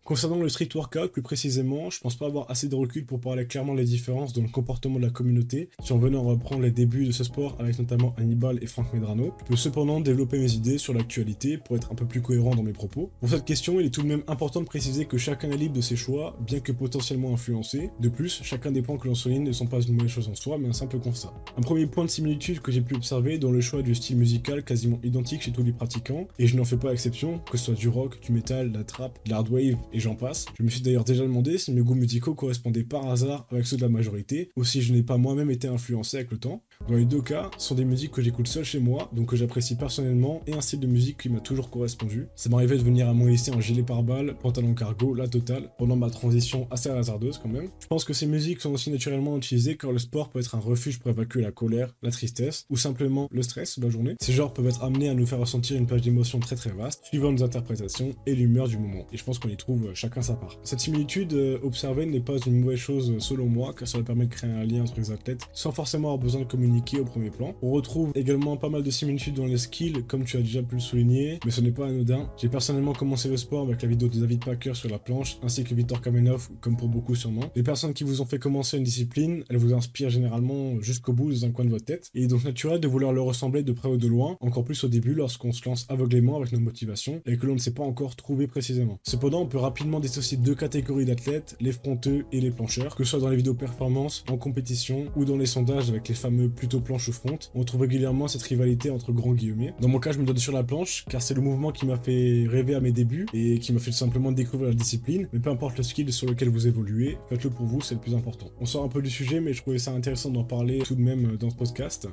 Concernant 0.08 0.38
le 0.38 0.48
street 0.48 0.70
workout, 0.74 1.12
plus 1.12 1.20
précisément, 1.20 1.90
je 1.90 2.00
pense 2.00 2.16
pas 2.16 2.24
avoir 2.24 2.50
assez 2.50 2.66
de 2.66 2.74
recul 2.74 3.04
pour 3.04 3.20
parler 3.20 3.46
clairement 3.46 3.74
des 3.74 3.84
différences 3.84 4.32
dans 4.32 4.40
le 4.40 4.48
comportement 4.48 4.98
de 4.98 5.04
la 5.04 5.10
communauté 5.10 5.68
si 5.84 5.92
on 5.92 5.98
venait 5.98 6.16
à 6.16 6.20
reprendre 6.20 6.62
les 6.62 6.70
débuts 6.70 7.04
de 7.04 7.12
ce 7.12 7.24
sport 7.24 7.56
avec 7.58 7.78
notamment 7.78 8.14
Hannibal 8.16 8.58
et 8.62 8.66
Frank 8.66 8.90
Medrano. 8.94 9.34
Je 9.40 9.44
peux 9.44 9.56
cependant 9.56 10.00
développer 10.00 10.38
mes 10.38 10.54
idées 10.54 10.78
sur 10.78 10.94
l'actualité 10.94 11.58
pour 11.58 11.76
être 11.76 11.92
un 11.92 11.94
peu 11.94 12.06
plus 12.06 12.22
cohérent 12.22 12.54
dans 12.54 12.62
mes 12.62 12.72
propos. 12.72 13.10
Pour 13.20 13.28
cette 13.28 13.44
question, 13.44 13.80
il 13.80 13.84
est 13.84 13.90
tout 13.90 14.00
de 14.00 14.06
même 14.06 14.22
important 14.28 14.62
de 14.62 14.64
préciser 14.64 15.04
que 15.04 15.18
chacun 15.18 15.50
est 15.50 15.58
libre 15.58 15.76
de 15.76 15.82
ses 15.82 15.94
choix, 15.94 16.38
bien 16.40 16.60
que 16.60 16.72
potentiellement 16.72 17.34
influencé. 17.34 17.90
De 18.00 18.08
plus, 18.08 18.40
chacun 18.42 18.70
des 18.70 18.80
points 18.80 18.96
que 18.96 19.08
l'on 19.08 19.14
souligne 19.14 19.42
ne 19.42 19.52
sont 19.52 19.66
pas 19.66 19.82
une 19.82 19.92
mauvaise 19.92 20.10
chose 20.10 20.30
en 20.30 20.34
soi, 20.34 20.56
mais 20.56 20.68
un 20.68 20.72
simple 20.72 21.00
constat. 21.00 21.34
Un 21.58 21.60
premier 21.60 21.84
point 21.84 22.06
de 22.06 22.10
similitude 22.10 22.60
que 22.60 22.72
j'ai 22.72 22.80
pu 22.80 22.94
observer 22.94 23.36
dans 23.36 23.50
le 23.50 23.60
choix 23.60 23.82
du 23.82 23.94
style 23.94 24.16
musical 24.16 24.64
quasiment 24.64 25.00
identique 25.04 25.42
chez 25.42 25.52
tous 25.52 25.64
les 25.64 25.72
pratiquants, 25.72 26.26
et 26.38 26.46
je 26.46 26.56
n'en 26.56 26.64
fais 26.64 26.78
pas 26.78 26.94
exception, 26.94 27.40
que 27.40 27.58
ce 27.58 27.66
soit 27.66 27.74
du 27.74 27.88
rock, 27.88 28.18
du 28.22 28.32
metal, 28.32 28.72
de 28.72 28.78
la 28.78 28.84
trap, 28.84 29.18
de 29.26 29.32
l'hardwave 29.32 29.76
j'en 30.00 30.14
passe. 30.14 30.46
Je 30.58 30.62
me 30.62 30.68
suis 30.68 30.80
d'ailleurs 30.80 31.04
déjà 31.04 31.22
demandé 31.22 31.58
si 31.58 31.72
mes 31.72 31.80
goûts 31.80 31.94
musicaux 31.94 32.34
correspondaient 32.34 32.84
par 32.84 33.08
hasard 33.10 33.46
avec 33.50 33.66
ceux 33.66 33.76
de 33.76 33.82
la 33.82 33.88
majorité, 33.88 34.50
ou 34.56 34.64
si 34.64 34.82
je 34.82 34.92
n'ai 34.92 35.02
pas 35.02 35.16
moi-même 35.16 35.50
été 35.50 35.68
influencé 35.68 36.18
avec 36.18 36.30
le 36.30 36.38
temps. 36.38 36.62
Dans 36.86 36.94
les 36.94 37.04
deux 37.04 37.20
cas, 37.20 37.50
ce 37.58 37.68
sont 37.68 37.74
des 37.74 37.84
musiques 37.84 38.12
que 38.12 38.22
j'écoute 38.22 38.48
seul 38.48 38.64
chez 38.64 38.78
moi, 38.78 39.10
donc 39.12 39.26
que 39.26 39.36
j'apprécie 39.36 39.74
personnellement, 39.74 40.40
et 40.46 40.54
un 40.54 40.60
style 40.62 40.80
de 40.80 40.86
musique 40.86 41.18
qui 41.18 41.28
m'a 41.28 41.40
toujours 41.40 41.68
correspondu. 41.68 42.28
Ça 42.34 42.48
m'arrivait 42.48 42.78
de 42.78 42.82
venir 42.82 43.08
à 43.08 43.12
mon 43.12 43.26
lycée 43.26 43.50
en 43.50 43.60
gilet 43.60 43.82
pare-balles, 43.82 44.36
pantalon 44.40 44.72
cargo, 44.72 45.12
la 45.12 45.28
totale, 45.28 45.70
pendant 45.76 45.96
ma 45.96 46.08
transition 46.08 46.66
assez 46.70 46.88
hasardeuse 46.88 47.38
quand 47.42 47.50
même. 47.50 47.68
Je 47.80 47.86
pense 47.88 48.04
que 48.04 48.14
ces 48.14 48.26
musiques 48.26 48.62
sont 48.62 48.72
aussi 48.72 48.90
naturellement 48.90 49.36
utilisées 49.36 49.76
car 49.76 49.92
le 49.92 49.98
sport 49.98 50.30
peut 50.30 50.38
être 50.38 50.54
un 50.54 50.60
refuge 50.60 50.98
pour 50.98 51.10
évacuer 51.10 51.42
la 51.42 51.52
colère, 51.52 51.94
la 52.00 52.10
tristesse, 52.10 52.64
ou 52.70 52.78
simplement 52.78 53.28
le 53.30 53.42
stress 53.42 53.78
de 53.78 53.84
la 53.84 53.90
journée. 53.90 54.14
Ces 54.18 54.32
genres 54.32 54.54
peuvent 54.54 54.68
être 54.68 54.82
amenés 54.82 55.10
à 55.10 55.14
nous 55.14 55.26
faire 55.26 55.40
ressentir 55.40 55.76
une 55.76 55.86
page 55.86 56.00
d'émotions 56.00 56.38
très 56.38 56.56
très 56.56 56.70
vaste, 56.70 57.04
suivant 57.04 57.32
nos 57.32 57.42
interprétations 57.42 58.12
et 58.24 58.34
l'humeur 58.34 58.66
du 58.66 58.78
moment. 58.78 59.06
Et 59.12 59.18
je 59.18 59.24
pense 59.24 59.38
qu'on 59.38 59.50
y 59.50 59.56
trouve 59.58 59.90
chacun 59.92 60.22
sa 60.22 60.34
part. 60.34 60.56
Cette 60.62 60.80
similitude 60.80 61.34
euh, 61.34 61.58
observée 61.62 62.06
n'est 62.06 62.20
pas 62.20 62.38
une 62.46 62.60
mauvaise 62.60 62.78
chose 62.78 63.12
selon 63.18 63.46
moi, 63.46 63.74
car 63.76 63.86
cela 63.86 64.04
permet 64.04 64.24
de 64.24 64.30
créer 64.30 64.50
un 64.50 64.64
lien 64.64 64.82
entre 64.82 64.94
les 64.96 65.10
athlètes 65.10 65.42
sans 65.52 65.72
forcément 65.72 66.08
avoir 66.08 66.18
besoin 66.18 66.40
de 66.40 66.46
communiquer 66.46 66.67
au 67.00 67.04
premier 67.04 67.30
plan. 67.30 67.54
On 67.62 67.70
retrouve 67.70 68.12
également 68.14 68.56
pas 68.56 68.68
mal 68.68 68.82
de 68.82 68.90
similitudes 68.90 69.34
dans 69.34 69.46
les 69.46 69.58
skills, 69.58 70.04
comme 70.06 70.24
tu 70.24 70.36
as 70.36 70.40
déjà 70.40 70.62
pu 70.62 70.76
le 70.76 70.80
souligner, 70.80 71.38
mais 71.44 71.50
ce 71.50 71.60
n'est 71.60 71.72
pas 71.72 71.86
anodin. 71.86 72.30
J'ai 72.36 72.48
personnellement 72.48 72.92
commencé 72.92 73.28
le 73.28 73.36
sport 73.36 73.62
avec 73.66 73.82
la 73.82 73.88
vidéo 73.88 74.08
de 74.08 74.18
David 74.18 74.44
Packer 74.44 74.74
sur 74.74 74.88
la 74.88 74.98
planche, 74.98 75.38
ainsi 75.42 75.64
que 75.64 75.74
Victor 75.74 76.00
Kamenov, 76.00 76.48
comme 76.60 76.76
pour 76.76 76.88
beaucoup 76.88 77.14
sûrement. 77.14 77.44
Les 77.56 77.62
personnes 77.62 77.94
qui 77.94 78.04
vous 78.04 78.20
ont 78.20 78.24
fait 78.24 78.38
commencer 78.38 78.78
une 78.78 78.84
discipline, 78.84 79.44
elles 79.48 79.56
vous 79.56 79.74
inspirent 79.74 80.10
généralement 80.10 80.80
jusqu'au 80.80 81.12
bout 81.12 81.30
dans 81.30 81.44
un 81.44 81.50
coin 81.50 81.64
de 81.64 81.70
votre 81.70 81.84
tête, 81.84 82.10
et 82.14 82.20
il 82.20 82.24
est 82.24 82.28
donc 82.28 82.44
naturel 82.44 82.80
de 82.80 82.88
vouloir 82.88 83.12
leur 83.12 83.24
ressembler 83.24 83.62
de 83.62 83.72
près 83.72 83.88
ou 83.88 83.96
de 83.96 84.06
loin, 84.06 84.36
encore 84.40 84.64
plus 84.64 84.82
au 84.84 84.88
début 84.88 85.14
lorsqu'on 85.14 85.52
se 85.52 85.68
lance 85.68 85.86
aveuglément 85.88 86.36
avec 86.36 86.52
nos 86.52 86.60
motivations 86.60 87.20
et 87.26 87.36
que 87.36 87.46
l'on 87.46 87.54
ne 87.54 87.58
sait 87.58 87.74
pas 87.74 87.82
encore 87.82 88.16
trouver 88.16 88.46
précisément. 88.46 88.98
Cependant, 89.04 89.42
on 89.42 89.46
peut 89.46 89.58
rapidement 89.58 90.00
dissocier 90.00 90.36
deux 90.36 90.54
catégories 90.54 91.04
d'athlètes, 91.04 91.56
les 91.60 91.72
fronteux 91.72 92.24
et 92.32 92.40
les 92.40 92.50
plancheurs, 92.50 92.94
que 92.94 93.04
ce 93.04 93.10
soit 93.10 93.20
dans 93.20 93.28
les 93.28 93.36
vidéos 93.36 93.54
performance, 93.54 94.24
en 94.30 94.36
compétition 94.36 95.06
ou 95.16 95.24
dans 95.24 95.36
les 95.36 95.46
sondages 95.46 95.88
avec 95.88 96.08
les 96.08 96.14
fameux 96.14 96.48
plutôt 96.58 96.80
planches 96.80 97.10
front, 97.10 97.38
on 97.54 97.64
trouve 97.64 97.82
régulièrement 97.82 98.28
cette 98.28 98.42
rivalité 98.42 98.90
entre 98.90 99.12
grands 99.12 99.32
guillemets. 99.32 99.72
Dans 99.80 99.88
mon 99.88 100.00
cas, 100.00 100.12
je 100.12 100.18
me 100.18 100.24
donne 100.24 100.38
sur 100.38 100.52
la 100.52 100.64
planche 100.64 101.04
car 101.08 101.22
c'est 101.22 101.34
le 101.34 101.40
mouvement 101.40 101.72
qui 101.72 101.86
m'a 101.86 101.96
fait 101.96 102.46
rêver 102.48 102.74
à 102.74 102.80
mes 102.80 102.92
débuts 102.92 103.26
et 103.32 103.58
qui 103.58 103.72
m'a 103.72 103.80
fait 103.80 103.92
simplement 103.92 104.32
découvrir 104.32 104.68
la 104.70 104.74
discipline, 104.74 105.28
mais 105.32 105.38
peu 105.38 105.50
importe 105.50 105.78
le 105.78 105.84
skill 105.84 106.12
sur 106.12 106.26
lequel 106.26 106.48
vous 106.48 106.66
évoluez, 106.66 107.16
faites-le 107.28 107.50
pour 107.50 107.66
vous, 107.66 107.80
c'est 107.80 107.94
le 107.94 108.00
plus 108.00 108.14
important. 108.14 108.50
On 108.60 108.66
sort 108.66 108.84
un 108.84 108.88
peu 108.88 109.00
du 109.00 109.10
sujet, 109.10 109.40
mais 109.40 109.52
je 109.52 109.62
trouvais 109.62 109.78
ça 109.78 109.92
intéressant 109.92 110.30
d'en 110.30 110.44
parler 110.44 110.78
tout 110.78 110.94
de 110.94 111.00
même 111.00 111.36
dans 111.36 111.50
ce 111.50 111.56
podcast 111.56 112.08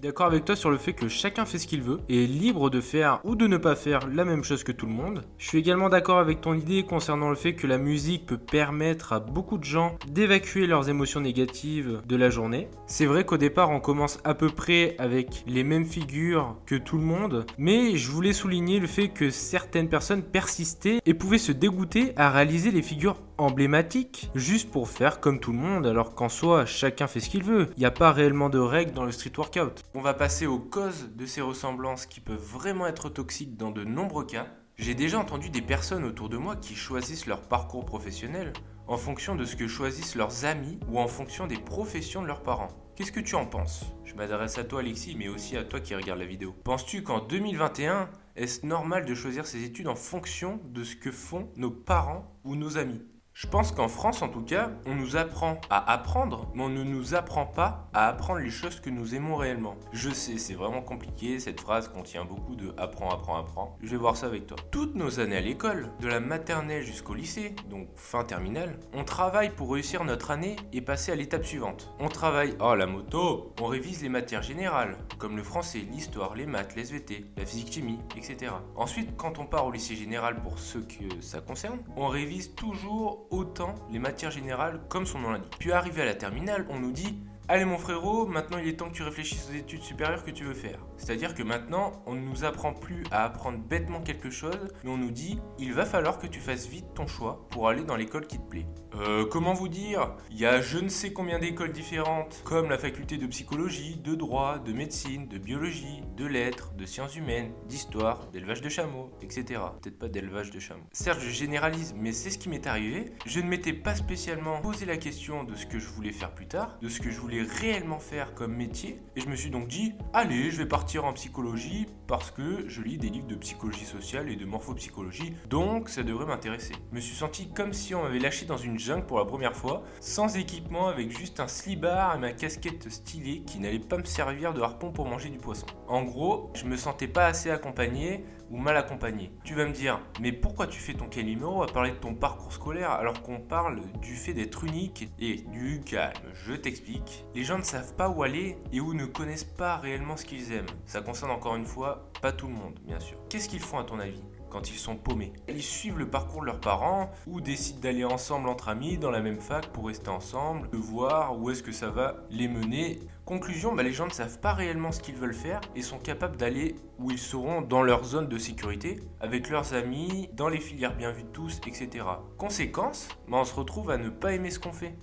d'accord 0.00 0.26
avec 0.26 0.44
toi 0.44 0.56
sur 0.56 0.70
le 0.70 0.76
fait 0.76 0.92
que 0.92 1.08
chacun 1.08 1.44
fait 1.44 1.58
ce 1.58 1.66
qu'il 1.66 1.80
veut 1.80 2.00
et 2.08 2.24
est 2.24 2.26
libre 2.26 2.68
de 2.68 2.80
faire 2.80 3.20
ou 3.22 3.36
de 3.36 3.46
ne 3.46 3.56
pas 3.56 3.76
faire 3.76 4.08
la 4.08 4.24
même 4.24 4.42
chose 4.42 4.64
que 4.64 4.72
tout 4.72 4.86
le 4.86 4.92
monde. 4.92 5.22
Je 5.38 5.46
suis 5.46 5.58
également 5.58 5.88
d'accord 5.88 6.18
avec 6.18 6.40
ton 6.40 6.54
idée 6.54 6.82
concernant 6.82 7.30
le 7.30 7.36
fait 7.36 7.54
que 7.54 7.66
la 7.66 7.78
musique 7.78 8.26
peut 8.26 8.38
permettre 8.38 9.12
à 9.12 9.20
beaucoup 9.20 9.56
de 9.56 9.64
gens 9.64 9.96
d'évacuer 10.08 10.66
leurs 10.66 10.88
émotions 10.88 11.20
négatives 11.20 12.02
de 12.06 12.16
la 12.16 12.28
journée. 12.28 12.68
C'est 12.86 13.06
vrai 13.06 13.24
qu'au 13.24 13.36
départ 13.36 13.70
on 13.70 13.80
commence 13.80 14.18
à 14.24 14.34
peu 14.34 14.48
près 14.48 14.96
avec 14.98 15.44
les 15.46 15.62
mêmes 15.62 15.86
figures 15.86 16.56
que 16.66 16.74
tout 16.74 16.98
le 16.98 17.04
monde, 17.04 17.46
mais 17.56 17.96
je 17.96 18.10
voulais 18.10 18.32
souligner 18.32 18.80
le 18.80 18.88
fait 18.88 19.08
que 19.08 19.30
certaines 19.30 19.88
personnes 19.88 20.22
persistaient 20.22 21.00
et 21.06 21.14
pouvaient 21.14 21.38
se 21.38 21.52
dégoûter 21.52 22.12
à 22.16 22.30
réaliser 22.30 22.70
les 22.70 22.82
figures 22.82 23.16
emblématiques 23.38 24.30
juste 24.34 24.70
pour 24.70 24.88
faire 24.88 25.20
comme 25.20 25.40
tout 25.40 25.52
le 25.52 25.58
monde 25.58 25.86
alors 25.86 26.14
qu'en 26.14 26.28
soi 26.28 26.66
chacun 26.66 27.06
fait 27.06 27.20
ce 27.20 27.28
qu'il 27.28 27.42
veut. 27.42 27.68
Il 27.76 27.80
n'y 27.80 27.86
a 27.86 27.90
pas 27.90 28.12
réellement 28.12 28.48
de 28.48 28.58
règles 28.58 28.92
dans 28.92 29.04
le 29.04 29.12
street 29.12 29.32
workout. 29.36 29.82
On 29.94 30.00
va 30.00 30.14
passer 30.14 30.46
aux 30.46 30.58
causes 30.58 31.10
de 31.14 31.26
ces 31.26 31.40
ressemblances 31.40 32.06
qui 32.06 32.20
peuvent 32.20 32.36
vraiment 32.38 32.86
être 32.86 33.08
toxiques 33.08 33.56
dans 33.56 33.70
de 33.70 33.84
nombreux 33.84 34.26
cas. 34.26 34.46
J'ai 34.76 34.94
déjà 34.94 35.18
entendu 35.18 35.50
des 35.50 35.62
personnes 35.62 36.04
autour 36.04 36.28
de 36.28 36.36
moi 36.36 36.56
qui 36.56 36.74
choisissent 36.74 37.26
leur 37.26 37.42
parcours 37.42 37.84
professionnel 37.84 38.52
en 38.86 38.96
fonction 38.96 39.34
de 39.34 39.44
ce 39.44 39.56
que 39.56 39.68
choisissent 39.68 40.14
leurs 40.14 40.44
amis 40.44 40.78
ou 40.88 40.98
en 40.98 41.06
fonction 41.06 41.46
des 41.46 41.56
professions 41.56 42.22
de 42.22 42.26
leurs 42.26 42.42
parents. 42.42 42.68
Qu'est-ce 42.96 43.12
que 43.12 43.20
tu 43.20 43.34
en 43.34 43.46
penses? 43.46 43.84
Je 44.04 44.14
m'adresse 44.14 44.58
à 44.58 44.64
toi 44.64 44.80
Alexis, 44.80 45.16
mais 45.18 45.28
aussi 45.28 45.56
à 45.56 45.64
toi 45.64 45.80
qui 45.80 45.94
regarde 45.94 46.20
la 46.20 46.26
vidéo. 46.26 46.54
Penses-tu 46.64 47.02
qu'en 47.02 47.20
2021, 47.20 48.08
est-ce 48.36 48.66
normal 48.66 49.04
de 49.04 49.14
choisir 49.14 49.46
ses 49.46 49.64
études 49.64 49.88
en 49.88 49.96
fonction 49.96 50.60
de 50.64 50.84
ce 50.84 50.96
que 50.96 51.10
font 51.10 51.48
nos 51.56 51.70
parents 51.70 52.38
ou 52.44 52.54
nos 52.56 52.76
amis? 52.76 53.02
Je 53.34 53.48
pense 53.48 53.72
qu'en 53.72 53.88
France, 53.88 54.22
en 54.22 54.28
tout 54.28 54.42
cas, 54.42 54.70
on 54.86 54.94
nous 54.94 55.16
apprend 55.16 55.60
à 55.68 55.92
apprendre, 55.92 56.48
mais 56.54 56.62
on 56.62 56.68
ne 56.68 56.84
nous 56.84 57.16
apprend 57.16 57.46
pas 57.46 57.88
à 57.92 58.06
apprendre 58.06 58.38
les 58.38 58.50
choses 58.50 58.78
que 58.78 58.90
nous 58.90 59.16
aimons 59.16 59.34
réellement. 59.34 59.74
Je 59.92 60.10
sais, 60.10 60.38
c'est 60.38 60.54
vraiment 60.54 60.82
compliqué, 60.82 61.40
cette 61.40 61.60
phrase 61.60 61.88
contient 61.88 62.24
beaucoup 62.24 62.54
de 62.54 62.72
apprends, 62.78 63.10
apprends, 63.10 63.36
apprends. 63.36 63.76
Je 63.82 63.90
vais 63.90 63.96
voir 63.96 64.16
ça 64.16 64.26
avec 64.26 64.46
toi. 64.46 64.56
Toutes 64.70 64.94
nos 64.94 65.18
années 65.18 65.36
à 65.36 65.40
l'école, 65.40 65.90
de 66.00 66.06
la 66.06 66.20
maternelle 66.20 66.84
jusqu'au 66.84 67.14
lycée, 67.14 67.56
donc 67.68 67.88
fin 67.96 68.22
terminale, 68.22 68.78
on 68.92 69.02
travaille 69.02 69.50
pour 69.50 69.72
réussir 69.72 70.04
notre 70.04 70.30
année 70.30 70.54
et 70.72 70.80
passer 70.80 71.10
à 71.10 71.16
l'étape 71.16 71.44
suivante. 71.44 71.92
On 71.98 72.08
travaille, 72.08 72.54
oh 72.60 72.76
la 72.76 72.86
moto, 72.86 73.52
on 73.60 73.66
révise 73.66 74.00
les 74.00 74.08
matières 74.08 74.42
générales, 74.42 74.96
comme 75.18 75.36
le 75.36 75.42
français, 75.42 75.80
l'histoire, 75.90 76.36
les 76.36 76.46
maths, 76.46 76.76
les 76.76 76.82
SVT, 76.82 77.24
la 77.36 77.44
physique-chimie, 77.44 77.98
etc. 78.16 78.52
Ensuite, 78.76 79.16
quand 79.16 79.40
on 79.40 79.46
part 79.46 79.66
au 79.66 79.72
lycée 79.72 79.96
général 79.96 80.40
pour 80.40 80.60
ceux 80.60 80.82
que 80.82 81.20
ça 81.20 81.40
concerne, 81.40 81.80
on 81.96 82.06
révise 82.06 82.54
toujours 82.54 83.23
autant 83.30 83.74
les 83.90 83.98
matières 83.98 84.30
générales 84.30 84.80
comme 84.88 85.06
son 85.06 85.18
nom 85.18 85.32
l'indique. 85.32 85.56
Puis 85.58 85.72
arrivé 85.72 86.02
à 86.02 86.04
la 86.06 86.14
terminale, 86.14 86.66
on 86.70 86.78
nous 86.78 86.92
dit 86.92 87.18
Allez 87.46 87.66
mon 87.66 87.76
frérot, 87.76 88.26
maintenant 88.26 88.56
il 88.56 88.66
est 88.68 88.76
temps 88.76 88.88
que 88.88 88.94
tu 88.94 89.02
réfléchisses 89.02 89.50
aux 89.50 89.54
études 89.54 89.82
supérieures 89.82 90.24
que 90.24 90.30
tu 90.30 90.44
veux 90.44 90.54
faire. 90.54 90.78
C'est-à-dire 90.96 91.34
que 91.34 91.42
maintenant, 91.42 91.92
on 92.06 92.14
ne 92.14 92.20
nous 92.20 92.44
apprend 92.44 92.72
plus 92.72 93.04
à 93.10 93.24
apprendre 93.24 93.58
bêtement 93.58 94.00
quelque 94.00 94.30
chose, 94.30 94.72
mais 94.82 94.90
on 94.90 94.96
nous 94.96 95.10
dit 95.10 95.38
il 95.58 95.74
va 95.74 95.84
falloir 95.84 96.18
que 96.18 96.26
tu 96.26 96.40
fasses 96.40 96.66
vite 96.66 96.86
ton 96.94 97.06
choix 97.06 97.46
pour 97.50 97.68
aller 97.68 97.84
dans 97.84 97.96
l'école 97.96 98.26
qui 98.26 98.38
te 98.38 98.48
plaît. 98.48 98.64
Euh, 98.94 99.26
comment 99.26 99.52
vous 99.52 99.68
dire? 99.68 100.14
Il 100.30 100.38
y 100.38 100.46
a 100.46 100.62
je 100.62 100.78
ne 100.78 100.88
sais 100.88 101.12
combien 101.12 101.38
d'écoles 101.38 101.72
différentes, 101.72 102.40
comme 102.44 102.70
la 102.70 102.78
faculté 102.78 103.18
de 103.18 103.26
psychologie, 103.26 103.96
de 104.02 104.14
droit, 104.14 104.58
de 104.58 104.72
médecine, 104.72 105.28
de 105.28 105.36
biologie, 105.36 106.02
de 106.16 106.24
lettres, 106.24 106.72
de 106.72 106.86
sciences 106.86 107.14
humaines, 107.14 107.52
d'histoire, 107.68 108.26
d'élevage 108.28 108.62
de 108.62 108.70
chameaux, 108.70 109.10
etc. 109.20 109.60
Peut-être 109.82 109.98
pas 109.98 110.08
d'élevage 110.08 110.50
de 110.50 110.60
chameaux. 110.60 110.86
Certes, 110.92 111.20
je 111.20 111.28
généralise, 111.28 111.94
mais 111.94 112.12
c'est 112.12 112.30
ce 112.30 112.38
qui 112.38 112.48
m'est 112.48 112.66
arrivé. 112.66 113.12
Je 113.26 113.40
ne 113.40 113.48
m'étais 113.48 113.74
pas 113.74 113.96
spécialement 113.96 114.62
posé 114.62 114.86
la 114.86 114.96
question 114.96 115.44
de 115.44 115.54
ce 115.54 115.66
que 115.66 115.78
je 115.78 115.88
voulais 115.88 116.12
faire 116.12 116.32
plus 116.32 116.46
tard, 116.46 116.78
de 116.80 116.88
ce 116.88 117.00
que 117.00 117.10
je 117.10 117.18
voulais 117.18 117.33
réellement 117.42 117.98
faire 117.98 118.34
comme 118.34 118.54
métier. 118.54 119.00
Et 119.16 119.20
je 119.20 119.28
me 119.28 119.36
suis 119.36 119.50
donc 119.50 119.68
dit, 119.68 119.94
allez, 120.12 120.50
je 120.50 120.58
vais 120.58 120.66
partir 120.66 121.04
en 121.04 121.12
psychologie 121.12 121.86
parce 122.06 122.30
que 122.30 122.68
je 122.68 122.82
lis 122.82 122.98
des 122.98 123.08
livres 123.08 123.26
de 123.26 123.34
psychologie 123.36 123.84
sociale 123.84 124.30
et 124.30 124.36
de 124.36 124.44
morphopsychologie, 124.44 125.32
donc 125.48 125.88
ça 125.88 126.02
devrait 126.02 126.26
m'intéresser. 126.26 126.74
Je 126.90 126.96
me 126.96 127.00
suis 127.00 127.16
senti 127.16 127.48
comme 127.52 127.72
si 127.72 127.94
on 127.94 128.02
m'avait 128.02 128.18
lâché 128.18 128.46
dans 128.46 128.56
une 128.56 128.78
jungle 128.78 129.06
pour 129.06 129.18
la 129.18 129.24
première 129.24 129.56
fois, 129.56 129.84
sans 130.00 130.36
équipement, 130.36 130.88
avec 130.88 131.16
juste 131.16 131.40
un 131.40 131.48
slibard 131.48 132.16
et 132.16 132.18
ma 132.18 132.32
casquette 132.32 132.90
stylée 132.90 133.42
qui 133.46 133.58
n'allait 133.58 133.78
pas 133.78 133.98
me 133.98 134.04
servir 134.04 134.52
de 134.52 134.60
harpon 134.60 134.92
pour 134.92 135.06
manger 135.06 135.30
du 135.30 135.38
poisson. 135.38 135.66
En 135.88 136.02
gros, 136.02 136.50
je 136.54 136.64
me 136.66 136.76
sentais 136.76 137.08
pas 137.08 137.26
assez 137.26 137.50
accompagné 137.50 138.24
ou 138.50 138.58
mal 138.58 138.76
accompagné. 138.76 139.32
Tu 139.44 139.54
vas 139.54 139.66
me 139.66 139.72
dire, 139.72 140.00
mais 140.20 140.32
pourquoi 140.32 140.66
tu 140.66 140.80
fais 140.80 140.94
ton 140.94 141.08
numéro 141.22 141.62
à 141.62 141.66
parler 141.66 141.92
de 141.92 141.96
ton 141.96 142.14
parcours 142.14 142.52
scolaire 142.52 142.90
alors 142.90 143.22
qu'on 143.22 143.40
parle 143.40 143.80
du 144.00 144.16
fait 144.16 144.32
d'être 144.34 144.64
unique 144.64 145.08
et 145.18 145.36
du 145.36 145.80
calme? 145.80 146.12
Je 146.32 146.54
t'explique. 146.54 147.24
Les 147.34 147.44
gens 147.44 147.58
ne 147.58 147.62
savent 147.62 147.94
pas 147.94 148.08
où 148.08 148.22
aller 148.22 148.58
et 148.72 148.80
où 148.80 148.94
ne 148.94 149.06
connaissent 149.06 149.44
pas 149.44 149.76
réellement 149.76 150.16
ce 150.16 150.24
qu'ils 150.24 150.52
aiment. 150.52 150.66
Ça 150.86 151.00
concerne 151.00 151.30
encore 151.30 151.56
une 151.56 151.66
fois 151.66 152.10
pas 152.20 152.32
tout 152.32 152.48
le 152.48 152.54
monde, 152.54 152.78
bien 152.84 153.00
sûr. 153.00 153.18
Qu'est-ce 153.28 153.48
qu'ils 153.48 153.60
font 153.60 153.78
à 153.78 153.84
ton 153.84 153.98
avis? 153.98 154.22
Quand 154.54 154.70
ils 154.70 154.78
sont 154.78 154.94
paumés. 154.94 155.32
Ils 155.48 155.64
suivent 155.64 155.98
le 155.98 156.08
parcours 156.08 156.42
de 156.42 156.46
leurs 156.46 156.60
parents 156.60 157.10
ou 157.26 157.40
décident 157.40 157.80
d'aller 157.80 158.04
ensemble 158.04 158.48
entre 158.48 158.68
amis 158.68 158.98
dans 158.98 159.10
la 159.10 159.20
même 159.20 159.40
fac 159.40 159.66
pour 159.72 159.88
rester 159.88 160.10
ensemble, 160.10 160.70
de 160.70 160.76
voir 160.76 161.36
où 161.36 161.50
est-ce 161.50 161.64
que 161.64 161.72
ça 161.72 161.90
va 161.90 162.24
les 162.30 162.46
mener. 162.46 163.00
Conclusion, 163.24 163.74
bah, 163.74 163.82
les 163.82 163.92
gens 163.92 164.06
ne 164.06 164.12
savent 164.12 164.38
pas 164.38 164.52
réellement 164.52 164.92
ce 164.92 165.00
qu'ils 165.00 165.16
veulent 165.16 165.34
faire 165.34 165.60
et 165.74 165.82
sont 165.82 165.98
capables 165.98 166.36
d'aller 166.36 166.76
où 167.00 167.10
ils 167.10 167.18
seront 167.18 167.62
dans 167.62 167.82
leur 167.82 168.04
zone 168.04 168.28
de 168.28 168.38
sécurité, 168.38 169.00
avec 169.20 169.50
leurs 169.50 169.74
amis, 169.74 170.28
dans 170.34 170.48
les 170.48 170.60
filières 170.60 170.96
bien 170.96 171.10
vues 171.10 171.24
de 171.24 171.28
tous, 171.28 171.60
etc. 171.66 172.04
Conséquence, 172.38 173.08
bah, 173.28 173.38
on 173.40 173.44
se 173.44 173.54
retrouve 173.54 173.90
à 173.90 173.96
ne 173.96 174.08
pas 174.08 174.34
aimer 174.34 174.52
ce 174.52 174.60
qu'on 174.60 174.72
fait. 174.72 174.94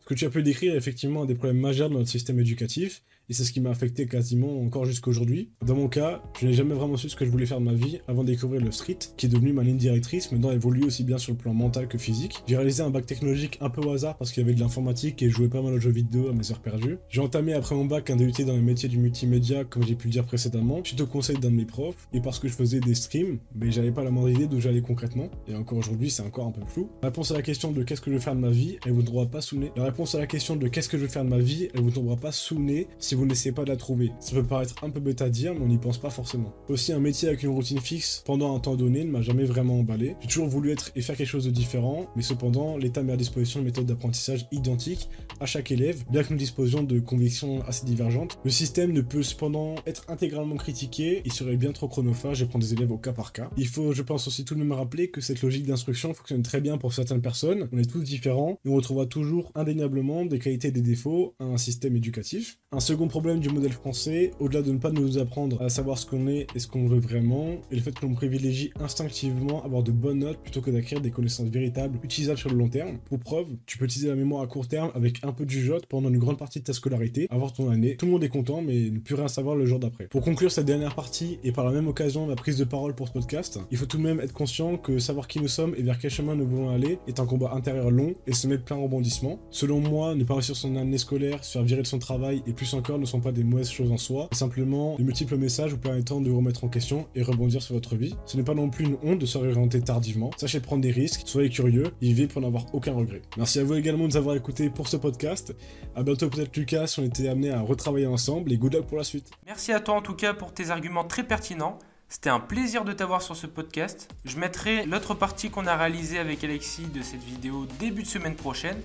Ce 0.00 0.04
que 0.04 0.12
tu 0.12 0.26
as 0.26 0.30
pu 0.30 0.42
décrire 0.42 0.74
est 0.74 0.76
effectivement 0.76 1.22
un 1.22 1.26
des 1.26 1.34
problèmes 1.34 1.60
majeurs 1.60 1.88
de 1.88 1.94
notre 1.94 2.10
système 2.10 2.38
éducatif, 2.38 3.02
et 3.30 3.32
c'est 3.32 3.44
ce 3.44 3.52
qui 3.52 3.60
m'a 3.60 3.70
affecté 3.70 4.06
quasiment 4.06 4.60
encore 4.60 4.84
jusqu'à 4.84 5.08
aujourd'hui. 5.08 5.50
Dans 5.64 5.76
mon 5.76 5.88
cas, 5.88 6.20
je 6.40 6.46
n'ai 6.46 6.52
jamais 6.52 6.74
vraiment 6.74 6.96
su 6.96 7.08
ce 7.08 7.14
que 7.16 7.24
je 7.24 7.30
voulais 7.30 7.46
faire 7.46 7.60
de 7.60 7.64
ma 7.64 7.72
vie 7.72 8.00
avant 8.08 8.24
de 8.24 8.28
découvrir 8.28 8.60
le 8.60 8.72
street, 8.72 8.98
qui 9.16 9.26
est 9.26 9.28
devenu 9.28 9.52
ma 9.52 9.62
ligne 9.62 9.76
directrice, 9.76 10.32
maintenant 10.32 10.50
évolue 10.50 10.84
aussi 10.84 11.04
bien 11.04 11.16
sur 11.16 11.32
le 11.32 11.38
plan 11.38 11.54
mental 11.54 11.86
que 11.86 11.96
physique. 11.96 12.42
J'ai 12.46 12.56
réalisé 12.56 12.82
un 12.82 12.90
bac 12.90 13.06
technologique 13.06 13.56
un 13.60 13.70
peu 13.70 13.80
au 13.82 13.92
hasard 13.92 14.18
parce 14.18 14.32
qu'il 14.32 14.42
y 14.42 14.44
avait 14.44 14.54
de 14.54 14.60
l'informatique 14.60 15.22
et 15.22 15.30
je 15.30 15.34
jouais 15.36 15.48
pas 15.48 15.62
mal 15.62 15.72
aux 15.72 15.78
jeux 15.78 15.90
vidéo 15.90 16.28
à 16.28 16.32
mes 16.32 16.50
heures 16.50 16.60
perdues. 16.60 16.98
J'ai 17.08 17.20
entamé 17.20 17.52
après 17.52 17.76
mon 17.76 17.84
bac 17.84 18.10
un 18.10 18.16
DUT 18.16 18.32
dans 18.44 18.54
les 18.54 18.60
métiers 18.60 18.88
du 18.88 18.98
multimédia, 18.98 19.64
comme 19.64 19.84
j'ai 19.84 19.94
pu 19.94 20.08
le 20.08 20.12
dire 20.12 20.26
précédemment, 20.26 20.82
suite 20.82 21.00
au 21.00 21.06
conseil 21.06 21.38
d'un 21.38 21.50
de 21.50 21.54
mes 21.54 21.64
profs, 21.64 22.08
et 22.12 22.20
parce 22.20 22.40
que 22.40 22.48
je 22.48 22.52
faisais 22.52 22.80
des 22.80 22.94
streams, 22.94 23.38
mais 23.54 23.70
j'avais 23.70 23.92
pas 23.92 24.02
la 24.02 24.10
moindre 24.10 24.30
idée 24.30 24.48
d'où 24.48 24.60
j'allais 24.60 24.82
concrètement, 24.82 25.30
et 25.46 25.54
encore 25.54 25.78
aujourd'hui 25.78 26.10
c'est 26.10 26.22
encore 26.22 26.46
un 26.46 26.50
peu 26.50 26.62
flou. 26.66 26.90
La 27.02 27.10
réponse 27.10 27.30
à 27.30 27.34
la 27.34 27.42
question 27.42 27.70
de 27.70 27.82
qu'est-ce 27.84 28.00
que 28.00 28.10
je 28.10 28.16
veux 28.16 28.20
faire 28.20 28.34
de 28.34 28.40
ma 28.40 28.50
vie, 28.50 28.78
elle 28.84 28.92
vous 28.92 29.02
tombera 29.02 29.26
pas 29.26 29.40
sous. 29.40 29.60
La 29.76 29.84
réponse 29.84 30.16
à 30.16 30.18
la 30.18 30.26
question 30.26 30.56
de 30.56 30.66
qu'est-ce 30.66 30.88
que 30.88 30.98
je 30.98 31.02
veux 31.02 31.08
faire 31.08 31.24
de 31.24 31.30
ma 31.30 31.38
vie, 31.38 31.68
elle 31.74 31.82
vous 31.82 31.92
tombera 31.92 32.16
pas 32.16 32.32
sous 32.32 32.50
si 32.98 33.14
vous 33.14 33.19
n'essayez 33.26 33.52
pas 33.52 33.64
de 33.64 33.70
la 33.70 33.76
trouver 33.76 34.10
ça 34.20 34.36
peut 34.36 34.44
paraître 34.44 34.74
un 34.84 34.90
peu 34.90 35.00
bête 35.00 35.22
à 35.22 35.28
dire, 35.28 35.54
mais 35.54 35.60
on 35.62 35.68
n'y 35.68 35.78
pense 35.78 35.98
pas 35.98 36.10
forcément. 36.10 36.52
Aussi, 36.68 36.92
un 36.92 37.00
métier 37.00 37.28
avec 37.28 37.42
une 37.42 37.50
routine 37.50 37.80
fixe 37.80 38.22
pendant 38.24 38.54
un 38.54 38.60
temps 38.60 38.76
donné 38.76 39.04
ne 39.04 39.10
m'a 39.10 39.22
jamais 39.22 39.44
vraiment 39.44 39.78
emballé. 39.78 40.16
J'ai 40.20 40.28
toujours 40.28 40.48
voulu 40.48 40.70
être 40.70 40.90
et 40.94 41.00
faire 41.00 41.16
quelque 41.16 41.26
chose 41.26 41.44
de 41.44 41.50
différent, 41.50 42.06
mais 42.16 42.22
cependant, 42.22 42.76
l'État 42.76 43.02
met 43.02 43.12
à 43.12 43.16
disposition 43.16 43.60
une 43.60 43.66
méthode 43.66 43.86
d'apprentissage 43.86 44.46
identique 44.52 45.08
à 45.40 45.46
chaque 45.46 45.70
élève, 45.70 46.04
bien 46.10 46.22
que 46.22 46.32
nous 46.32 46.38
disposions 46.38 46.82
de 46.82 47.00
convictions 47.00 47.62
assez 47.66 47.86
divergentes. 47.86 48.38
Le 48.44 48.50
système 48.50 48.92
ne 48.92 49.00
peut 49.00 49.22
cependant 49.22 49.74
être 49.86 50.04
intégralement 50.08 50.56
critiqué, 50.56 51.22
il 51.24 51.32
serait 51.32 51.56
bien 51.56 51.72
trop 51.72 51.88
chronophage 51.88 52.42
et 52.42 52.46
prendre 52.46 52.64
des 52.64 52.74
élèves 52.74 52.92
au 52.92 52.98
cas 52.98 53.12
par 53.12 53.32
cas. 53.32 53.50
Il 53.56 53.66
faut, 53.66 53.92
je 53.92 54.02
pense 54.02 54.28
aussi 54.28 54.44
tout 54.44 54.54
de 54.54 54.60
même 54.60 54.72
rappeler 54.72 55.10
que 55.10 55.20
cette 55.20 55.42
logique 55.42 55.66
d'instruction 55.66 56.14
fonctionne 56.14 56.42
très 56.42 56.60
bien 56.60 56.78
pour 56.78 56.92
certaines 56.92 57.22
personnes, 57.22 57.68
on 57.72 57.78
est 57.78 57.90
tous 57.90 58.02
différents, 58.02 58.58
et 58.64 58.68
on 58.68 58.74
retrouvera 58.74 59.06
toujours 59.06 59.50
indéniablement 59.54 60.24
des 60.24 60.38
qualités 60.38 60.68
et 60.68 60.72
des 60.72 60.82
défauts 60.82 61.34
à 61.38 61.44
un 61.44 61.58
système 61.58 61.96
éducatif. 61.96 62.58
Un 62.72 62.80
second 62.80 63.08
problème 63.10 63.40
du 63.40 63.48
modèle 63.48 63.72
français 63.72 64.30
au-delà 64.38 64.62
de 64.62 64.70
ne 64.70 64.78
pas 64.78 64.92
nous 64.92 65.18
apprendre 65.18 65.60
à 65.60 65.68
savoir 65.68 65.98
ce 65.98 66.06
qu'on 66.06 66.28
est 66.28 66.46
et 66.54 66.60
ce 66.60 66.68
qu'on 66.68 66.86
veut 66.86 67.00
vraiment, 67.00 67.56
et 67.72 67.74
le 67.74 67.82
fait 67.82 67.90
que 67.90 68.06
l'on 68.06 68.14
privilégie 68.14 68.70
instinctivement 68.78 69.64
avoir 69.64 69.82
de 69.82 69.90
bonnes 69.90 70.20
notes 70.20 70.38
plutôt 70.38 70.60
que 70.60 70.70
d'acquérir 70.70 71.02
des 71.02 71.10
connaissances 71.10 71.48
véritables, 71.48 71.98
utilisables 72.04 72.38
sur 72.38 72.50
le 72.50 72.56
long 72.56 72.68
terme. 72.68 72.98
Pour 73.06 73.18
preuve, 73.18 73.48
tu 73.66 73.78
peux 73.78 73.84
utiliser 73.84 74.08
la 74.08 74.14
mémoire 74.14 74.42
à 74.42 74.46
court 74.46 74.68
terme 74.68 74.92
avec 74.94 75.24
un 75.24 75.32
peu 75.32 75.44
de 75.44 75.50
jugeote 75.50 75.86
pendant 75.86 76.08
une 76.08 76.18
grande 76.18 76.38
partie 76.38 76.60
de 76.60 76.64
ta 76.64 76.72
scolarité, 76.72 77.26
avoir 77.30 77.52
ton 77.52 77.68
année, 77.68 77.96
tout 77.96 78.06
le 78.06 78.12
monde 78.12 78.22
est 78.22 78.28
content, 78.28 78.62
mais 78.62 78.90
ne 78.90 79.00
plus 79.00 79.16
rien 79.16 79.26
savoir 79.26 79.56
le 79.56 79.66
jour 79.66 79.80
d'après. 79.80 80.06
Pour 80.06 80.22
conclure 80.22 80.52
cette 80.52 80.66
dernière 80.66 80.94
partie, 80.94 81.40
et 81.42 81.50
par 81.50 81.64
la 81.64 81.72
même 81.72 81.88
occasion 81.88 82.26
ma 82.26 82.36
prise 82.36 82.58
de 82.58 82.64
parole 82.64 82.94
pour 82.94 83.08
ce 83.08 83.12
podcast, 83.12 83.58
il 83.72 83.76
faut 83.76 83.86
tout 83.86 83.98
de 83.98 84.02
même 84.02 84.20
être 84.20 84.32
conscient 84.32 84.76
que 84.76 85.00
savoir 85.00 85.26
qui 85.26 85.40
nous 85.40 85.48
sommes 85.48 85.74
et 85.76 85.82
vers 85.82 85.98
quel 85.98 86.12
chemin 86.12 86.36
nous 86.36 86.46
voulons 86.46 86.70
aller 86.70 86.98
est 87.08 87.18
un 87.18 87.26
combat 87.26 87.54
intérieur 87.54 87.90
long 87.90 88.14
et 88.28 88.32
se 88.32 88.46
met 88.46 88.58
plein 88.58 88.76
rebondissements. 88.76 89.40
Selon 89.50 89.80
moi, 89.80 90.14
ne 90.14 90.22
pas 90.22 90.34
réussir 90.34 90.54
son 90.54 90.76
année 90.76 90.98
scolaire, 90.98 91.42
se 91.42 91.52
faire 91.52 91.62
virer 91.62 91.82
de 91.82 91.86
son 91.86 91.98
travail 91.98 92.42
et 92.46 92.52
plus 92.52 92.72
encore 92.74 92.89
ne 92.98 93.04
sont 93.04 93.20
pas 93.20 93.32
des 93.32 93.44
mauvaises 93.44 93.70
choses 93.70 93.90
en 93.90 93.96
soi, 93.96 94.28
simplement 94.32 94.96
de 94.96 95.02
multiples 95.02 95.36
messages 95.36 95.72
vous 95.72 95.78
permettant 95.78 96.20
de 96.20 96.30
remettre 96.30 96.64
en 96.64 96.68
question 96.68 97.06
et 97.14 97.22
rebondir 97.22 97.62
sur 97.62 97.74
votre 97.74 97.96
vie. 97.96 98.16
Ce 98.26 98.36
n'est 98.36 98.42
pas 98.42 98.54
non 98.54 98.70
plus 98.70 98.84
une 98.84 98.96
honte 99.02 99.18
de 99.18 99.26
se 99.26 99.38
réorienter 99.38 99.80
tardivement. 99.80 100.30
Sachez 100.36 100.60
prendre 100.60 100.82
des 100.82 100.90
risques, 100.90 101.22
soyez 101.24 101.50
curieux, 101.50 101.84
vivez 102.00 102.26
pour 102.26 102.42
n'avoir 102.42 102.66
aucun 102.74 102.92
regret. 102.92 103.22
Merci 103.36 103.60
à 103.60 103.64
vous 103.64 103.74
également 103.74 104.04
de 104.04 104.12
nous 104.12 104.16
avoir 104.16 104.36
écoutés 104.36 104.70
pour 104.70 104.88
ce 104.88 104.96
podcast. 104.96 105.54
À 105.94 106.02
bientôt 106.02 106.28
peut-être 106.28 106.56
Lucas 106.56 106.86
si 106.88 107.00
on 107.00 107.04
était 107.04 107.28
amené 107.28 107.50
à 107.50 107.60
retravailler 107.60 108.06
ensemble 108.06 108.52
et 108.52 108.58
good 108.58 108.74
luck 108.74 108.86
pour 108.86 108.98
la 108.98 109.04
suite. 109.04 109.30
Merci 109.46 109.72
à 109.72 109.80
toi 109.80 109.94
en 109.94 110.02
tout 110.02 110.14
cas 110.14 110.34
pour 110.34 110.52
tes 110.52 110.70
arguments 110.70 111.04
très 111.04 111.24
pertinents. 111.24 111.78
C'était 112.08 112.30
un 112.30 112.40
plaisir 112.40 112.84
de 112.84 112.92
t'avoir 112.92 113.22
sur 113.22 113.36
ce 113.36 113.46
podcast. 113.46 114.08
Je 114.24 114.36
mettrai 114.36 114.84
l'autre 114.84 115.14
partie 115.14 115.48
qu'on 115.48 115.68
a 115.68 115.76
réalisée 115.76 116.18
avec 116.18 116.42
Alexis 116.42 116.86
de 116.86 117.02
cette 117.02 117.22
vidéo 117.22 117.66
début 117.78 118.02
de 118.02 118.08
semaine 118.08 118.34
prochaine. 118.34 118.78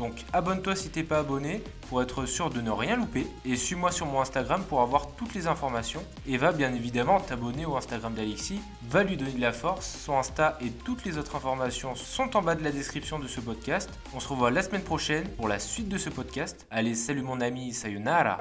Donc 0.00 0.24
abonne-toi 0.32 0.74
si 0.74 0.88
t'es 0.88 1.02
pas 1.02 1.18
abonné 1.18 1.62
pour 1.90 2.00
être 2.00 2.24
sûr 2.24 2.48
de 2.48 2.62
ne 2.62 2.70
rien 2.70 2.96
louper 2.96 3.26
et 3.44 3.54
suis-moi 3.54 3.92
sur 3.92 4.06
mon 4.06 4.22
Instagram 4.22 4.64
pour 4.66 4.80
avoir 4.80 5.08
toutes 5.14 5.34
les 5.34 5.46
informations 5.46 6.02
et 6.26 6.38
va 6.38 6.52
bien 6.52 6.72
évidemment 6.72 7.20
t'abonner 7.20 7.66
au 7.66 7.76
Instagram 7.76 8.14
d'Alexis, 8.14 8.62
va 8.88 9.04
lui 9.04 9.18
donner 9.18 9.32
de 9.32 9.40
la 9.42 9.52
force, 9.52 9.86
son 10.02 10.16
Insta 10.16 10.56
et 10.62 10.70
toutes 10.70 11.04
les 11.04 11.18
autres 11.18 11.36
informations 11.36 11.94
sont 11.94 12.34
en 12.34 12.40
bas 12.40 12.54
de 12.54 12.64
la 12.64 12.72
description 12.72 13.18
de 13.18 13.28
ce 13.28 13.42
podcast. 13.42 13.90
On 14.14 14.20
se 14.20 14.28
revoit 14.28 14.50
la 14.50 14.62
semaine 14.62 14.82
prochaine 14.82 15.28
pour 15.36 15.48
la 15.48 15.58
suite 15.58 15.90
de 15.90 15.98
ce 15.98 16.08
podcast. 16.08 16.66
Allez, 16.70 16.94
salut 16.94 17.22
mon 17.22 17.42
ami, 17.42 17.74
sayonara 17.74 18.38